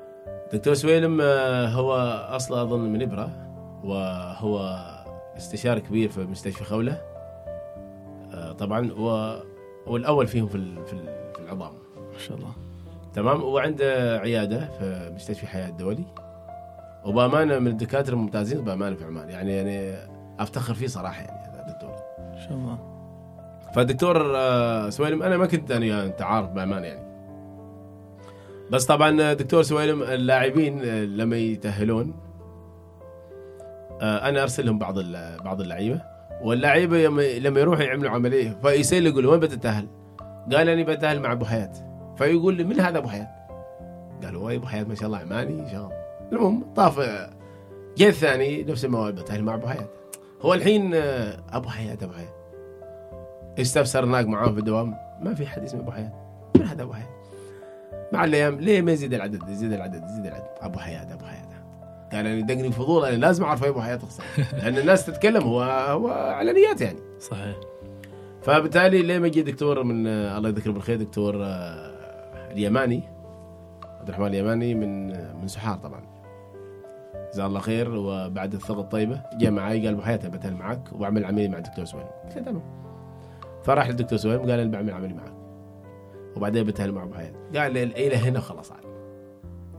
[0.52, 1.92] دكتور سويلم آه، هو
[2.36, 3.30] أصلا أظن من إبرة
[3.84, 4.78] وهو
[5.36, 7.00] استشاري كبير في مستشفى خولة.
[8.34, 9.34] آه، طبعا و
[9.86, 11.72] والأول فيهم في ال- في ال- في العظام.
[12.12, 12.52] ما شاء الله.
[13.14, 16.04] تمام وعنده عيادة في مستشفى حياة الدولي
[17.04, 19.30] وبأمانة من الدكاترة الممتازين بأمانة في عمان.
[19.30, 19.96] يعني يعني
[20.38, 21.90] أفتخر فيه صراحة يعني هذا الدكتور.
[22.18, 22.89] ما شاء الله.
[23.74, 27.10] فالدكتور آه، سويلم أنا ما كنت أنا انت عارف بامانه يعني.
[28.70, 32.14] بس طبعا دكتور سويلم اللاعبين لما يتأهلون
[34.00, 34.98] آه، أنا أرسل لهم بعض
[35.44, 36.00] بعض اللعيبة
[36.42, 37.08] واللعيبه
[37.38, 39.86] لما يروحوا يعملوا عملية فيسأل يقول وين بتتأهل؟
[40.52, 41.72] قال اني بتأهل مع أبو حياة.
[42.16, 43.28] فيقول لي من هذا أبو حياة؟
[44.24, 45.92] قالوا وي أبو حياة ما شاء الله عماني شغل
[46.32, 47.30] المهم طاف آه،
[47.96, 49.88] جاء الثاني نفس الموعد بتأهل مع أبو حياة.
[50.42, 52.39] هو الحين آه، أبو حياة أبو حياة.
[53.60, 54.94] استفسر هناك معاه في الدوام.
[55.20, 56.12] ما في حد اسمه أبو حياة.
[56.56, 57.08] من هذا أبو حياة؟
[58.12, 60.46] مع الأيام ليه ما يزيد العدد؟ يزيد العدد يزيد العدد.
[60.60, 61.50] أبو حياة أبو حياة.
[62.12, 64.26] قال أنا دقني فضول أنا لازم أعرف أبو حياة اختصار
[64.62, 66.98] لأن الناس تتكلم هو هو علنيات يعني.
[67.20, 67.56] صحيح.
[68.42, 73.02] فبالتالي ليه ما يجي دكتور من الله يذكره بالخير دكتور آه، اليماني
[74.00, 75.06] عبد الرحمن اليماني من
[75.40, 76.00] من سحار طبعا.
[77.32, 81.48] جزاه الله خير وبعد الثقه الطيبة جاء معي قال أبو حياة بتهل معك وبعمل عملية
[81.48, 82.62] مع الدكتور سويم قلت له تمام
[83.62, 85.34] فراح للدكتور سويم قال أنا بعمل عمليه معك.
[86.36, 88.90] وبعدين بتهل مع ابو حياه قال لي إلى هنا خلاص عاد.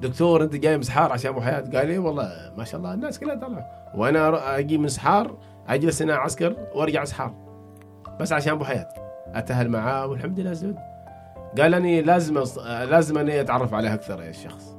[0.01, 3.19] دكتور أنت جاي من سحار عشان أبو حياة؟ قال لي والله ما شاء الله الناس
[3.19, 3.65] كلها طالعة.
[3.95, 7.33] وأنا أجي من سحار أجلس هنا عسكر وأرجع سحار.
[8.19, 8.87] بس عشان أبو حياة.
[9.27, 10.75] أتهل معاه والحمد لله زود.
[11.57, 12.57] قال اني لازم أص...
[12.57, 14.75] لازم اني أتعرف عليه أكثر يا الشخص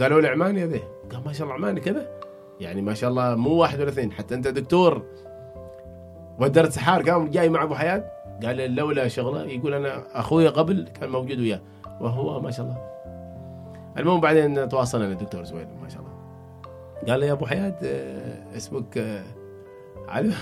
[0.00, 0.82] قالوا لي عماني ذي.
[1.12, 2.06] قال ما شاء الله عماني كذا.
[2.60, 4.12] يعني ما شاء الله مو واحد ولا اثنين.
[4.12, 5.02] حتى أنت دكتور.
[6.38, 8.04] ودرت سحار قام جاي مع أبو حياة.
[8.44, 11.60] قال لولا شغله يقول أنا أخوي قبل كان موجود وياه
[12.00, 12.88] وهو ما شاء الله.
[13.98, 16.12] المهم بعدين تواصلنا الدكتور زويل ما شاء الله.
[17.08, 19.22] قال لي يا أبو حياه آه، اسمك آه،
[20.08, 20.32] علي؟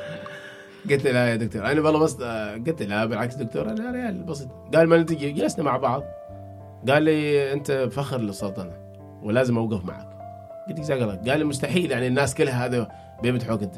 [0.90, 1.66] قلت له لا يا دكتور.
[1.66, 4.48] أنا والله بس آه، قلت له لا بالعكس دكتور أنا ريال بسيط.
[4.74, 6.02] قال ما نتجي جلسنا مع بعض.
[6.88, 8.72] قال لي أنت فخر للسلطنه
[9.22, 10.08] ولازم أوقف معك.
[10.68, 12.88] قلت جزاك الله قال لي مستحيل يعني الناس كلها هذا
[13.22, 13.76] بيمدحوك أنت.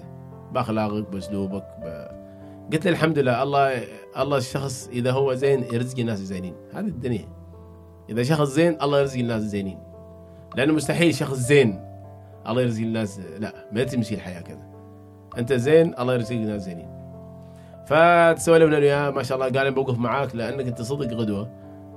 [0.52, 1.64] بأخلاقك بأسلوبك.
[2.72, 3.84] قلت له الحمد لله الله
[4.16, 7.28] الله الشخص إذا هو زين يرزق الناس الزينين هذه الدنيا.
[8.10, 9.78] إذا شخص زين الله يرزق الناس الزينين
[10.56, 11.80] لأنه مستحيل شخص زين
[12.48, 14.66] الله يرزق الناس لا ما تمشي الحياة كذا.
[15.38, 16.88] أنت زين الله يرزق الناس زينين.
[17.86, 21.50] فتسولفنا وياه ما شاء الله قال بوقف معاك لأنك أنت صدق غدوة.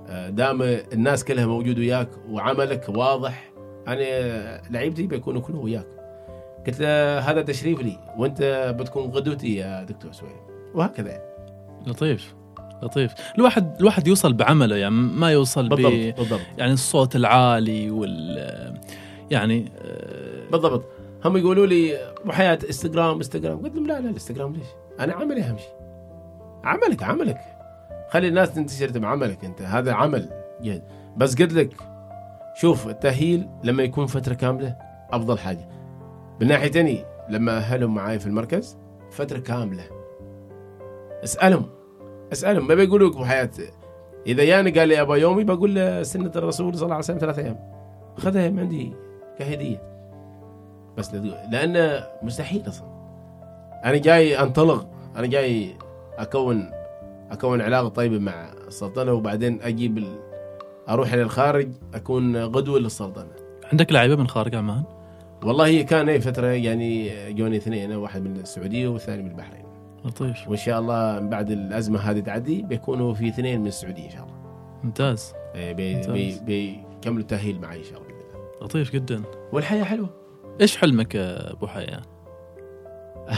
[0.08, 3.52] آه، دام الناس كلها موجود وياك وعملك واضح
[3.88, 5.88] أنا لعيبتي بيكونوا كلهم وياك.
[6.68, 10.55] قلت له هذا تشريف لي وأنت بتكون غدوتي يا دكتور سويد.
[10.76, 11.10] وهكذا.
[11.10, 11.24] يعني.
[11.88, 12.36] لطيف
[12.84, 13.14] لطيف.
[13.38, 16.42] الواحد الواحد يوصل بعمله يعني ما يوصل ب بالضبط بالضبط.
[16.58, 18.76] يعني الصوت العالي وال
[19.32, 20.86] يعني آه، بالضبط.
[21.26, 23.58] هم يقولوا لي ابو حياه إنستغرام إنستغرام.
[23.58, 24.68] قلت لهم لا لا الانستغرام ليش؟
[25.00, 25.76] أنا عملي أهم شيء.
[26.64, 27.38] عملك عملك.
[28.10, 29.62] خلي الناس تنتشر بعملك أنت.
[29.62, 30.30] هذا عمل
[30.62, 30.82] جيد.
[31.18, 31.74] بس قلت لك
[32.56, 34.76] شوف التأهيل لما يكون فترة كاملة
[35.12, 35.70] أفضل حاجة.
[36.40, 38.78] بالناحيه تاني لما أهلهم معاي في المركز
[39.12, 39.84] فترة كاملة.
[41.24, 41.66] اسألهم.
[42.32, 43.50] اسألهم ما بيقولوا لك حياة.
[44.28, 47.40] إذا ياني قال لي أبا يومي بقول له سنة الرسول صلى الله عليه وسلم ثلاث
[47.40, 47.60] أيام.
[48.18, 48.94] خذها من عندي
[49.40, 49.82] كهدية.
[50.98, 51.14] بس
[51.52, 52.88] لأنه مستحيل أصلا.
[53.86, 55.76] أنا جاي أنطلق أنا جاي
[56.18, 56.72] أكون
[57.32, 60.20] أكون علاقة طيبة مع السلطنة وبعدين أجيب ال...
[60.90, 63.32] أروح إلى الخارج أكون غدوة للسلطنة.
[63.72, 64.84] عندك لعيبة من خارج عمان؟
[65.44, 69.65] والله هي كان هي فترة يعني جوني اثنين واحد من السعودية والثاني من البحرين.
[70.06, 70.48] لطيف.
[70.48, 74.36] وإن شاء الله بعد الأزمة هذه تعدي بيكونوا في اثنين من السعودية إن شاء الله.
[74.84, 75.34] ممتاز.
[75.56, 76.02] إيه، بي.
[76.08, 78.50] بي بيكملوا التأهيل معي إن شاء الله بإذن الله.
[78.62, 79.22] لطيف جدا.
[79.54, 80.10] والحياة حلوة.
[80.62, 82.02] إيش حلمك يا أبو حياة؟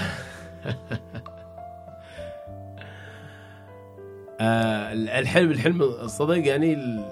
[4.39, 7.05] آه الحلم الحلم الصدق يعني ال-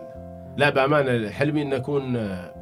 [0.57, 2.55] لا بأمانة حلمي إن أكون آه،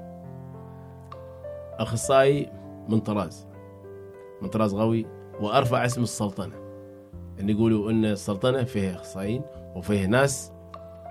[1.80, 2.50] أخصائي
[2.90, 3.48] من طراز.
[4.42, 5.06] من طراز قوي
[5.42, 6.63] وأرفع اسم السلطنة.
[7.40, 9.42] إن يقولوا إن السلطنة فيها إخصائيين
[9.76, 10.52] وفيها ناس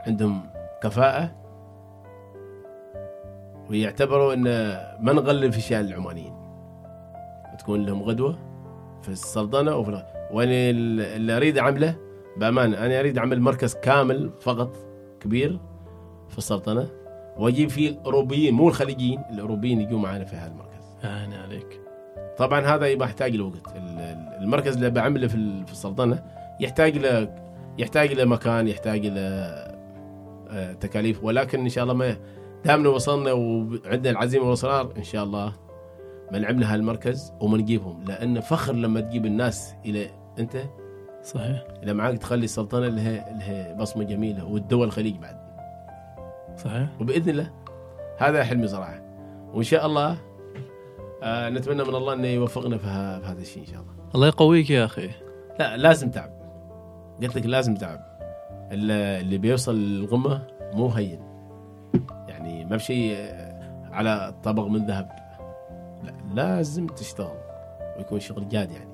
[0.07, 0.51] عندهم
[0.83, 1.43] كفاءة
[3.70, 4.45] ويعتبروا إن
[5.01, 6.35] ما نغلب في شأن العمانيين.
[7.59, 8.39] تكون لهم غدوة
[9.03, 10.70] في السلطنة وفي وأنا
[11.16, 11.97] اللي أريد أعمله
[12.37, 14.77] بأمانة أنا أريد أعمل مركز كامل فقط
[15.20, 15.59] كبير
[16.29, 16.89] في السلطنة
[17.37, 20.97] وأجيب فيه الاوروبيين مو الخليجيين الأوروبيين يجوا معنا في هذا المركز.
[21.05, 21.82] يعني عليك.
[22.47, 23.76] طبعا هذا يبقى يحتاج لوقت.
[23.76, 26.22] ال- ال- المركز اللي بعمله في ال- في السلطنة
[26.61, 27.34] يحتاج له
[27.78, 29.20] يحتاج له مكان يحتاج له
[30.51, 31.24] آه، تكاليف.
[31.24, 32.16] ولكن إن شاء الله ما
[32.64, 35.53] دامنا وصلنا وعندنا العزيمة والإصرار إن شاء الله
[36.32, 40.07] بنعمل هالمركز وبنجيبهم لأن فخر لما تجيب الناس إلى
[40.38, 40.57] أنت
[41.24, 41.64] صحيح.
[41.82, 45.36] إلى معاك تخلي السلطنة لها لها بصمة جميلة والدول الخليج بعد.
[46.57, 46.88] صحيح.
[47.01, 47.51] وبإذن الله
[48.18, 49.03] هذا حلمي صراحة
[49.55, 50.16] وإن شاء الله
[51.23, 52.87] آه نتمنى من الله إنه يوفقنا في,
[53.25, 53.93] هذا الشيء إن شاء الله.
[54.14, 55.11] الله يقويك يا أخي.
[55.59, 56.31] لا لازم تعب.
[57.23, 58.01] قلت لك لازم تعب.
[58.73, 61.20] اللي بيوصل للقمه مو هين.
[62.29, 63.16] يعني ما بشيء
[63.93, 65.09] على طبق من ذهب.
[66.05, 67.39] لا لازم تشتغل
[67.99, 68.93] ويكون شغل جاد يعني.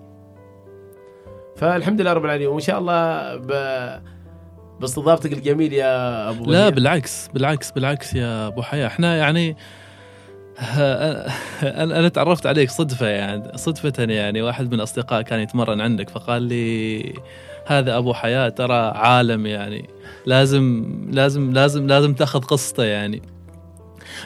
[1.56, 2.48] فالحمد لله رب العالمين.
[2.48, 3.52] وإن شاء الله ب...
[4.80, 6.68] باستضافتك الجميل يا أبو لا.
[6.68, 8.86] بالعكس بالعكس بالعكس يا أبو حياة.
[8.86, 9.56] إحنا يعني
[10.58, 16.42] أنا أنا تعرفت عليك صدفة يعني صدفة يعني واحد من أصدقاء كان يتمرن عندك فقال
[16.42, 17.14] لي
[17.66, 19.88] هذا أبو حياة ترى عالم يعني
[20.26, 23.22] لازم لازم لازم لازم تأخذ قصته يعني.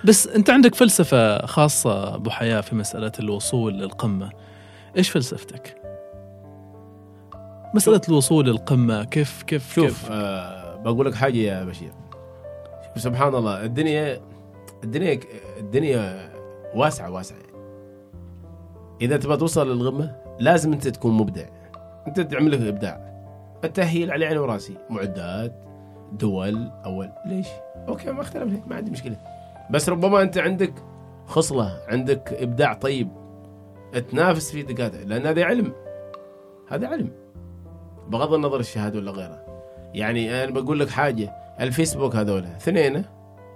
[0.04, 4.30] بس أنت عندك فلسفة خاصة أبو حياة في مسألة الوصول للقمة
[4.96, 5.76] إيش فلسفتك؟
[7.74, 11.92] مسألة الوصول للقمة كيف كيف شوف كيف؟ آه بقول لك حاجة يا بشير.
[12.96, 14.20] سبحان الله الدنيا
[14.84, 15.20] الدنيا
[15.58, 16.32] الدنيا
[16.74, 17.38] واسعة واسعة.
[19.00, 21.46] إذا تبغى توصل للقمه لازم أنت تكون مبدع.
[22.06, 23.12] أنت تعمل لك إبداع.
[23.64, 24.74] التأهيل على عيني وراسي.
[24.90, 25.64] معدات
[26.12, 27.10] دول أول.
[27.26, 27.48] ليش؟
[27.88, 29.16] أوكي ما اختلف ما عندي مشكلة.
[29.70, 30.74] بس ربما أنت عندك
[31.26, 33.08] خصلة عندك إبداع طيب.
[34.10, 35.72] تنافس في دكاتره لأن هذا علم.
[36.68, 37.10] هذا علم.
[38.08, 39.42] بغض النظر الشهادة ولا غيره
[39.94, 43.04] يعني أنا بقول لك حاجة الفيسبوك هذول اثنين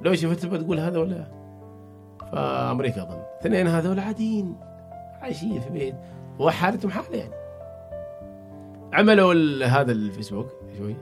[0.03, 1.25] لو شفت بتقول هذا ولا
[2.33, 3.23] فامريكا أظن.
[3.41, 4.57] اثنين هذول عاديين.
[5.23, 5.95] عايشين في بيت.
[6.39, 7.35] وحالتهم حالة يعني.
[8.93, 10.97] عملوا هذا الفيسبوك شوي.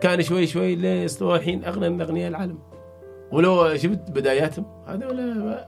[0.00, 2.58] كان شوي شوي لين استوى الحين أغنى من أغنياء العالم.
[3.32, 5.58] ولو شفت بداياتهم هذول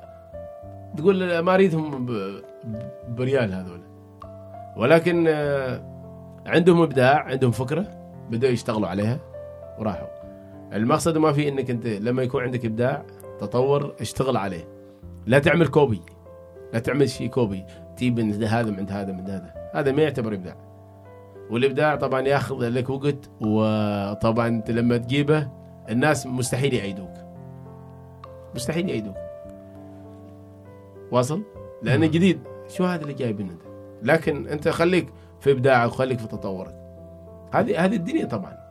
[0.96, 2.06] تقول ما أريدهم
[3.08, 3.80] بريال هذول
[4.76, 5.80] ولكن آه،
[6.46, 7.86] عندهم إبداع عندهم فكرة
[8.30, 9.18] بدأوا يشتغلوا عليها
[9.78, 10.15] وراحوا.
[10.72, 13.04] المقصد ما في إنك أنت لما يكون عندك إبداع
[13.40, 14.68] تطور اشتغل عليه.
[15.26, 16.00] لا تعمل copy.
[16.72, 17.64] لا تعمل شيء copy.
[17.96, 19.54] تجيب من هذا من هذا من هذا.
[19.74, 20.56] هذا ما يعتبر إبداع.
[21.50, 25.48] والإبداع طبعا ياخذ لك وقت وطبعا أنت لما تجيبه
[25.90, 27.14] الناس مستحيل يعيدوك.
[28.54, 29.16] مستحيل يعيدوك.
[31.12, 31.42] واصل؟
[31.82, 32.10] لأنه نعم.
[32.10, 32.40] جديد.
[32.68, 33.62] شو هذا اللي جايبينه أنت؟
[34.02, 35.06] لكن أنت خليك
[35.40, 36.74] في إبداعك وخليك في تطورك.
[37.52, 38.65] هذه هذه الدنيا طبعا.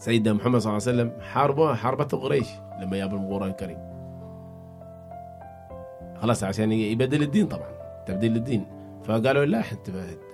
[0.00, 2.48] سيدنا محمد صلى الله عليه وسلم حاربه حاربته قريش
[2.80, 3.78] لما جاب القرآن الكريم.
[6.22, 7.68] خلاص عشان يبدل الدين طبعا
[8.06, 8.66] تبديل الدين.
[9.04, 9.62] فقالوا لا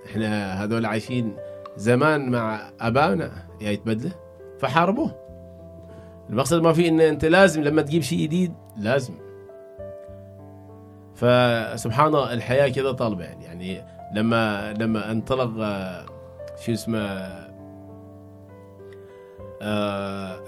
[0.06, 1.36] إحنا هذول عايشين
[1.76, 4.12] زمان مع ابائنا يا يتبدله.
[4.58, 5.10] فحاربوه.
[6.30, 9.14] المقصد ما في إن أنت لازم لما تجيب شيء جديد لازم.
[11.14, 13.44] فسبحان الله الحياة كذا طالبة يعني.
[13.44, 16.06] يعني لما لما انطلق آه،
[16.64, 17.45] شو اسمه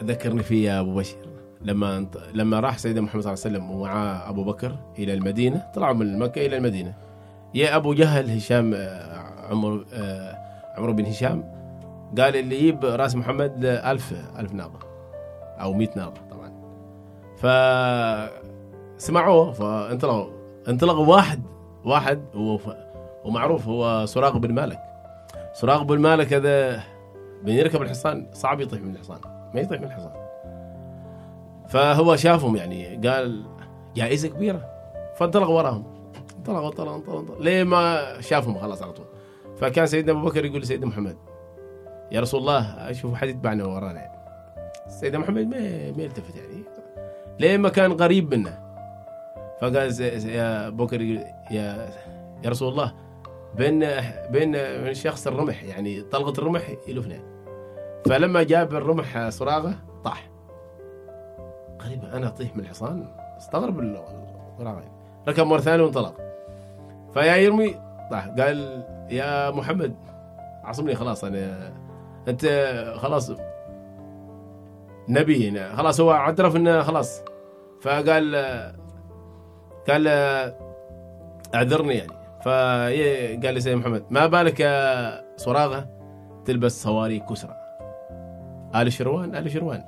[0.04, 1.18] ذكرني فيه يا أبو بشير.
[1.62, 5.66] لما انط- لما راح سيدنا محمد صلى الله عليه وسلم ومعاه أبو بكر إلى المدينة
[5.74, 6.94] طلعوا من مكة إلى المدينة.
[7.54, 10.34] يا أبو جهل هشام آه، عمر آه،
[10.76, 11.44] عمرو بن هشام
[12.18, 14.78] قال اللي يجيب رأس محمد ألف ألف ناقة
[15.60, 16.52] أو مئة ناقة طبعا.
[18.98, 20.26] فسمعوه فانطلقوا
[20.68, 21.42] انطلق واحد
[21.84, 22.22] واحد
[23.24, 24.78] ومعروف هو سراق بن مالك.
[25.54, 26.80] سراق بن مالك هذا
[27.42, 29.18] من يركب الحصان صعب يطيح من الحصان
[29.54, 30.12] ما يطيح من الحصان.
[31.68, 33.44] فهو شافهم يعني قال
[33.96, 34.70] جائزة كبيرة.
[35.16, 35.84] فانطلق وراهم.
[36.38, 37.40] انطلق انطلق انطلق, انطلق.
[37.40, 39.06] ليه ما شافهم؟ خلاص على طول.
[39.56, 41.16] فكان سيدنا أبو بكر يقول لسيدنا محمد
[42.12, 44.00] يا رسول الله أشوف حد يتبعنا ورانا.
[44.00, 44.18] يعني
[44.88, 46.62] سيدنا محمد ما ما يلتفت يعني.
[47.40, 48.58] ليه ما كان قريب منه؟
[49.60, 51.90] فقال يا بكر يا
[52.44, 52.92] يا رسول الله
[53.56, 53.84] بين
[54.30, 57.18] بين من شخص الرمح يعني طلقة الرمح يلفنا
[58.06, 59.74] فلما جاب الرمح صراغه
[60.04, 60.30] طاح.
[61.78, 64.02] قريب أنا اطيح من الحصان؟ استغرب ال-
[64.52, 64.92] الصراغه يعني.
[65.28, 66.14] ركب مرة ثانية وانطلق.
[67.14, 67.74] فيا يرمي
[68.10, 68.26] طاح.
[68.28, 69.94] قال يا محمد
[70.64, 71.72] عصمني خلاص أنا
[72.28, 72.46] أنت
[72.96, 73.32] خلاص
[75.08, 75.76] نبي هنا.
[75.76, 77.22] خلاص هو اعترف إنه خلاص.
[77.82, 78.36] فقال
[79.88, 80.08] قال
[81.54, 82.12] أعذرني يعني.
[82.40, 85.88] فقال لي سيدنا محمد ما بالك يا صراغة
[86.44, 87.56] تلبس صواريخ كسرى؟
[88.74, 89.84] آل شروان آل شروان.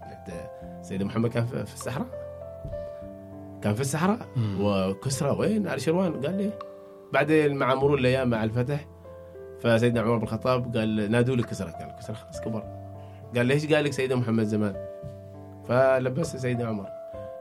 [0.82, 2.06] سيدنا محمد كان في الصحراء؟
[3.62, 4.18] كان في الصحراء.
[4.60, 6.12] وكسرى وين؟ آل شروان.
[6.12, 6.50] قال لي
[7.12, 8.86] بعدين مع مرور الأيام مع الفتح
[9.60, 11.70] فسيدنا عمر بن الخطاب قال نادوا لي كسرى.
[11.70, 12.62] قال كسرى خلاص كبر.
[13.36, 14.74] قال ليش قال لك سيدنا محمد زمان؟
[15.68, 16.86] فلبس سيدنا عمر.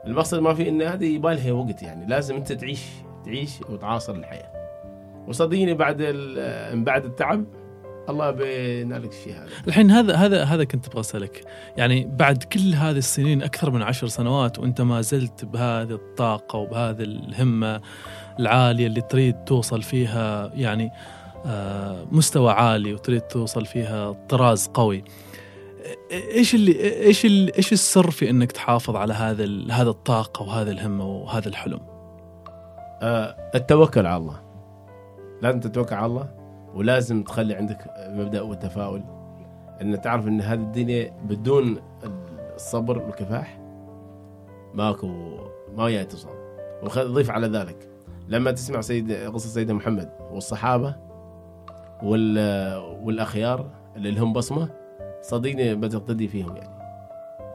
[0.06, 2.86] المقصد ما في إن هذه يبالها وقت يعني لازم أنت تعيش
[3.24, 4.49] تعيش وتعاصر الحياة.
[5.30, 5.96] وصدقيني بعد
[6.74, 7.44] بعد التعب
[8.08, 9.48] الله بينالك الشيء هذا.
[9.68, 11.44] الحين هذا هذا هذا كنت أبغى أسألك.
[11.76, 17.02] يعني بعد كل هذه السنين أكثر من عشر سنوات وأنت ما زلت بهذه الطاقة وبهذه
[17.02, 17.80] الهمة
[18.40, 20.90] العالية اللي تريد توصل فيها يعني
[21.46, 25.04] آه، مستوى عالي وتريد توصل فيها طراز قوي.
[26.12, 31.04] إيش اللي إيش اللي إيش السر في إنك تحافظ على هذا هذا الطاقة وهذا الهمة
[31.06, 31.80] وهذا الحلم؟
[33.02, 34.49] آه التوكل على الله.
[35.42, 36.28] لازم تتوكل على الله
[36.74, 39.04] ولازم تخلي عندك مبدأ والتفاؤل
[39.82, 41.78] إن تعرف إن هذه الدنيا بدون
[42.54, 43.60] الصبر والكفاح
[44.74, 45.06] ماكو
[45.76, 46.28] ما وياي تصل
[46.82, 47.88] وضيف على ذلك
[48.28, 50.96] لما تسمع سيد قصة سيدنا محمد والصحابة
[52.02, 52.38] وال
[53.02, 54.68] والأخيار اللي لهم بصمة
[55.22, 56.80] صدقني بتقتدي فيهم يعني.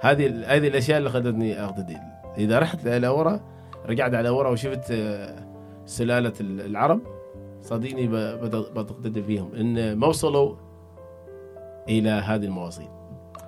[0.01, 1.97] هذه هذه الأشياء اللي خلتني أقتدي.
[2.37, 3.39] إذا رحت إلى ورا
[3.85, 5.35] رجعت على ورا وشفت آه،
[5.85, 7.01] سلالة العرب
[7.65, 8.07] صدقني
[8.47, 10.55] بتقتدي فيهم إن ما وصلوا
[11.89, 12.87] إلى هذه المواصيل.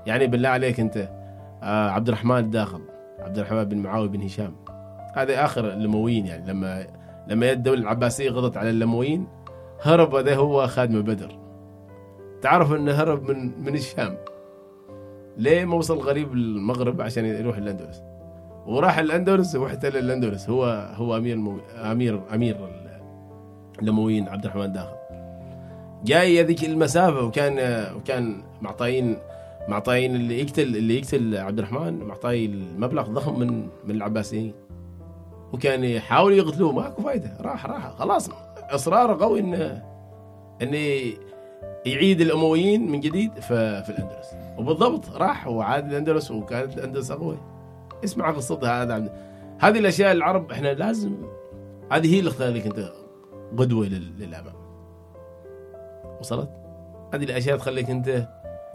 [0.05, 1.09] يعني بالله عليك أنت
[1.63, 2.81] آه، عبد الرحمن الداخل
[3.19, 4.55] عبد الرحمن بن معاوية بن هشام.
[5.13, 6.51] هذا آخر الامويين يعني.
[6.51, 6.87] لما
[7.27, 9.27] لما يد الدولة العباسية غضت على الامويين
[9.81, 11.39] هرب هذا هو خادم بدر.
[12.41, 14.17] تعرف إنه هرب من من الشام.
[15.37, 18.03] ليه ما وصل غريب المغرب؟ عشان يروح الأندلس.
[18.65, 20.65] وراح الأندلس واحتل الاندلس هو
[20.95, 21.59] هو أمير المو...
[21.75, 22.86] امير أمير
[23.79, 24.95] ال- الامويين عبد الرحمن داخل.
[26.03, 29.17] جاي هذيك المسافة وكان وكان معطاين
[29.67, 34.53] معطاين اللي يقتل اللي يقتل عبد الرحمن معطاي المبلغ ضخم من من العباسيين.
[35.53, 37.37] وكان يحاول يقتلوه ماكو فايدة.
[37.41, 38.29] راح راح خلاص.
[38.69, 39.83] إصراره قوي انه
[40.61, 40.77] انه
[41.85, 44.27] يعيد الأمويين من جديد في, الأندلس.
[44.57, 47.37] وبالضبط راح وعاد الأندلس وكانت الأندلس أقوى.
[48.03, 49.09] اسمع قصتها هذا
[49.59, 51.15] هذه الأشياء العرب إحنا لازم
[51.91, 52.29] هذه هي اللي
[52.65, 52.91] انت
[53.57, 54.53] قدوه لل- للأمام.
[56.19, 56.49] وصلت؟
[57.13, 58.27] هذه الأشياء تخليك أنت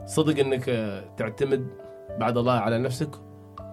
[0.07, 1.67] صدق أنك آه، تعتمد
[2.19, 3.11] بعد الله على نفسك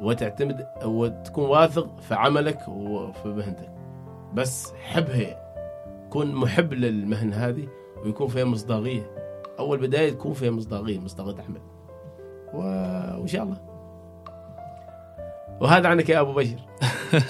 [0.02, 3.72] وتعتمد وتكون واثق في عملك وفي مهنتك.
[4.34, 5.54] بس حبها
[6.10, 7.68] كن محب للمهنة هذه
[8.06, 9.12] ويكون فيها مصداقية.
[9.60, 11.62] أول بداية تكون فيها مصداقية مصداقية عمل
[12.54, 12.58] و...
[13.20, 13.58] وإن شاء الله.
[15.62, 16.60] وهذا عنك يا أبو بشر.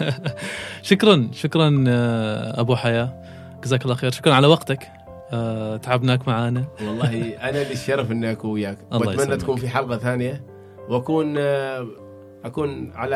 [0.82, 3.24] شكرا شكرا آه، أبو حياة.
[3.64, 4.12] جزاك الله خير.
[4.12, 4.88] شكرا على وقتك.
[5.34, 6.66] آه، تعبناك معانا.
[6.82, 8.78] والله أنا لي الشرف إني أكون وياك.
[8.92, 9.38] وأتمنى.
[9.38, 10.44] تكون في حلقة ثانية.
[10.90, 11.88] وأكون آه،
[12.46, 13.16] أكون على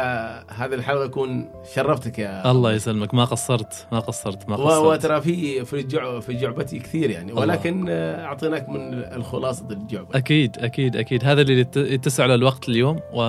[0.49, 3.13] هذه الحلقة أكون شرفتك يا الله يسلمك.
[3.13, 4.85] ما قصرت ما قصرت ما قصرت.
[4.85, 7.33] وترى في في الجع في جعبتي كثير يعني.
[7.33, 10.17] ولكن آه، أعطيناك من الخلاصة الجعبة.
[10.17, 11.25] أكيد أكيد أكيد.
[11.25, 12.99] هذا اللي يت- يتسع له الوقت اليوم.
[13.13, 13.21] و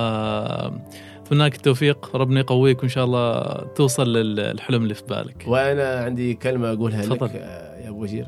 [1.25, 2.15] اتمنى لك التوفيق.
[2.15, 3.41] ربنا يقويك وإن شاء الله
[3.75, 5.43] توصل للحلم اللي في بالك.
[5.47, 7.25] وأنا عندي كلمة أقولها تفضل.
[7.25, 8.27] لك آه، يا أبو بشير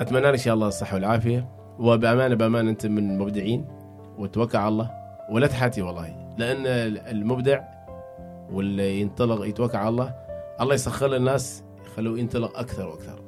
[0.00, 1.48] أتمنى لك إن شاء الله الصحة والعافية
[1.78, 3.64] وبأمانة بأمانة أنت من المبدعين
[4.18, 4.90] وتوكل على الله
[5.30, 6.34] ولا تحاتي والله.
[6.38, 6.66] لأن
[7.16, 7.60] المبدع
[8.52, 10.14] واللي ينطلق يتوكل على الله
[10.60, 13.20] الله يسخر الناس يخلوه ينطلق أكثر وأكثر.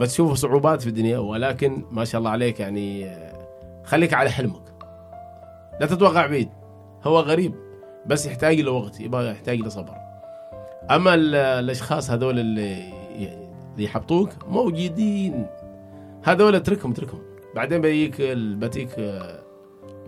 [0.00, 3.32] بتشوف صعوبات في الدنيا ولكن ما شاء الله عليك يعني آه،
[3.84, 4.62] خليك على حلمك.
[5.80, 6.48] لا تتوقع بعيد.
[7.04, 7.67] هو غريب.
[8.06, 9.94] بس يحتاج له وقت يبغى يحتاج له صبر
[10.90, 12.92] أما ال- الأشخاص هذول اللي
[13.74, 15.46] اللي يحبطوك موجودين.
[16.24, 17.20] هذول اتركهم اتركهم.
[17.54, 18.88] بعدين بيجيك بتيك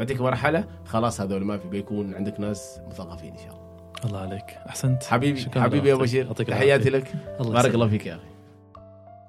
[0.00, 3.60] بتيك مرحلة خلاص هذول ما في بيكون عندك ناس مثقفين إن شاء الله.
[4.06, 4.44] الله عليك.
[4.68, 5.04] أحسنت.
[5.04, 5.94] حبيبي شكراً حبيبي يا.
[5.94, 6.90] بشير تحياتي.
[6.90, 7.12] لك.
[7.40, 7.74] الله بارك.
[7.74, 8.22] الله فيك يا أخي.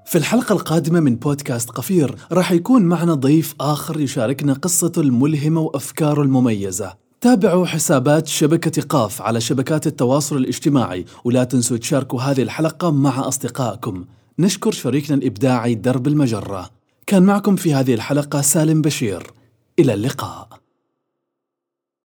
[0.06, 6.22] في الحلقة القادمة من بودكاست قفير راح يكون معنا ضيف آخر يشاركنا قصته الملهمة وأفكاره
[6.22, 6.94] المميزة.
[7.22, 14.06] تابعوا حسابات شبكة قاف على شبكات التواصل الاجتماعي ولا تنسوا تشاركوا هذه الحلقة مع أصدقائكم.
[14.40, 16.70] نشكر شريكنا الإبداعي درب المجرة.
[17.08, 19.32] كان معكم في هذه الحلقة سالم بشير.
[19.80, 20.61] إلى اللقاء.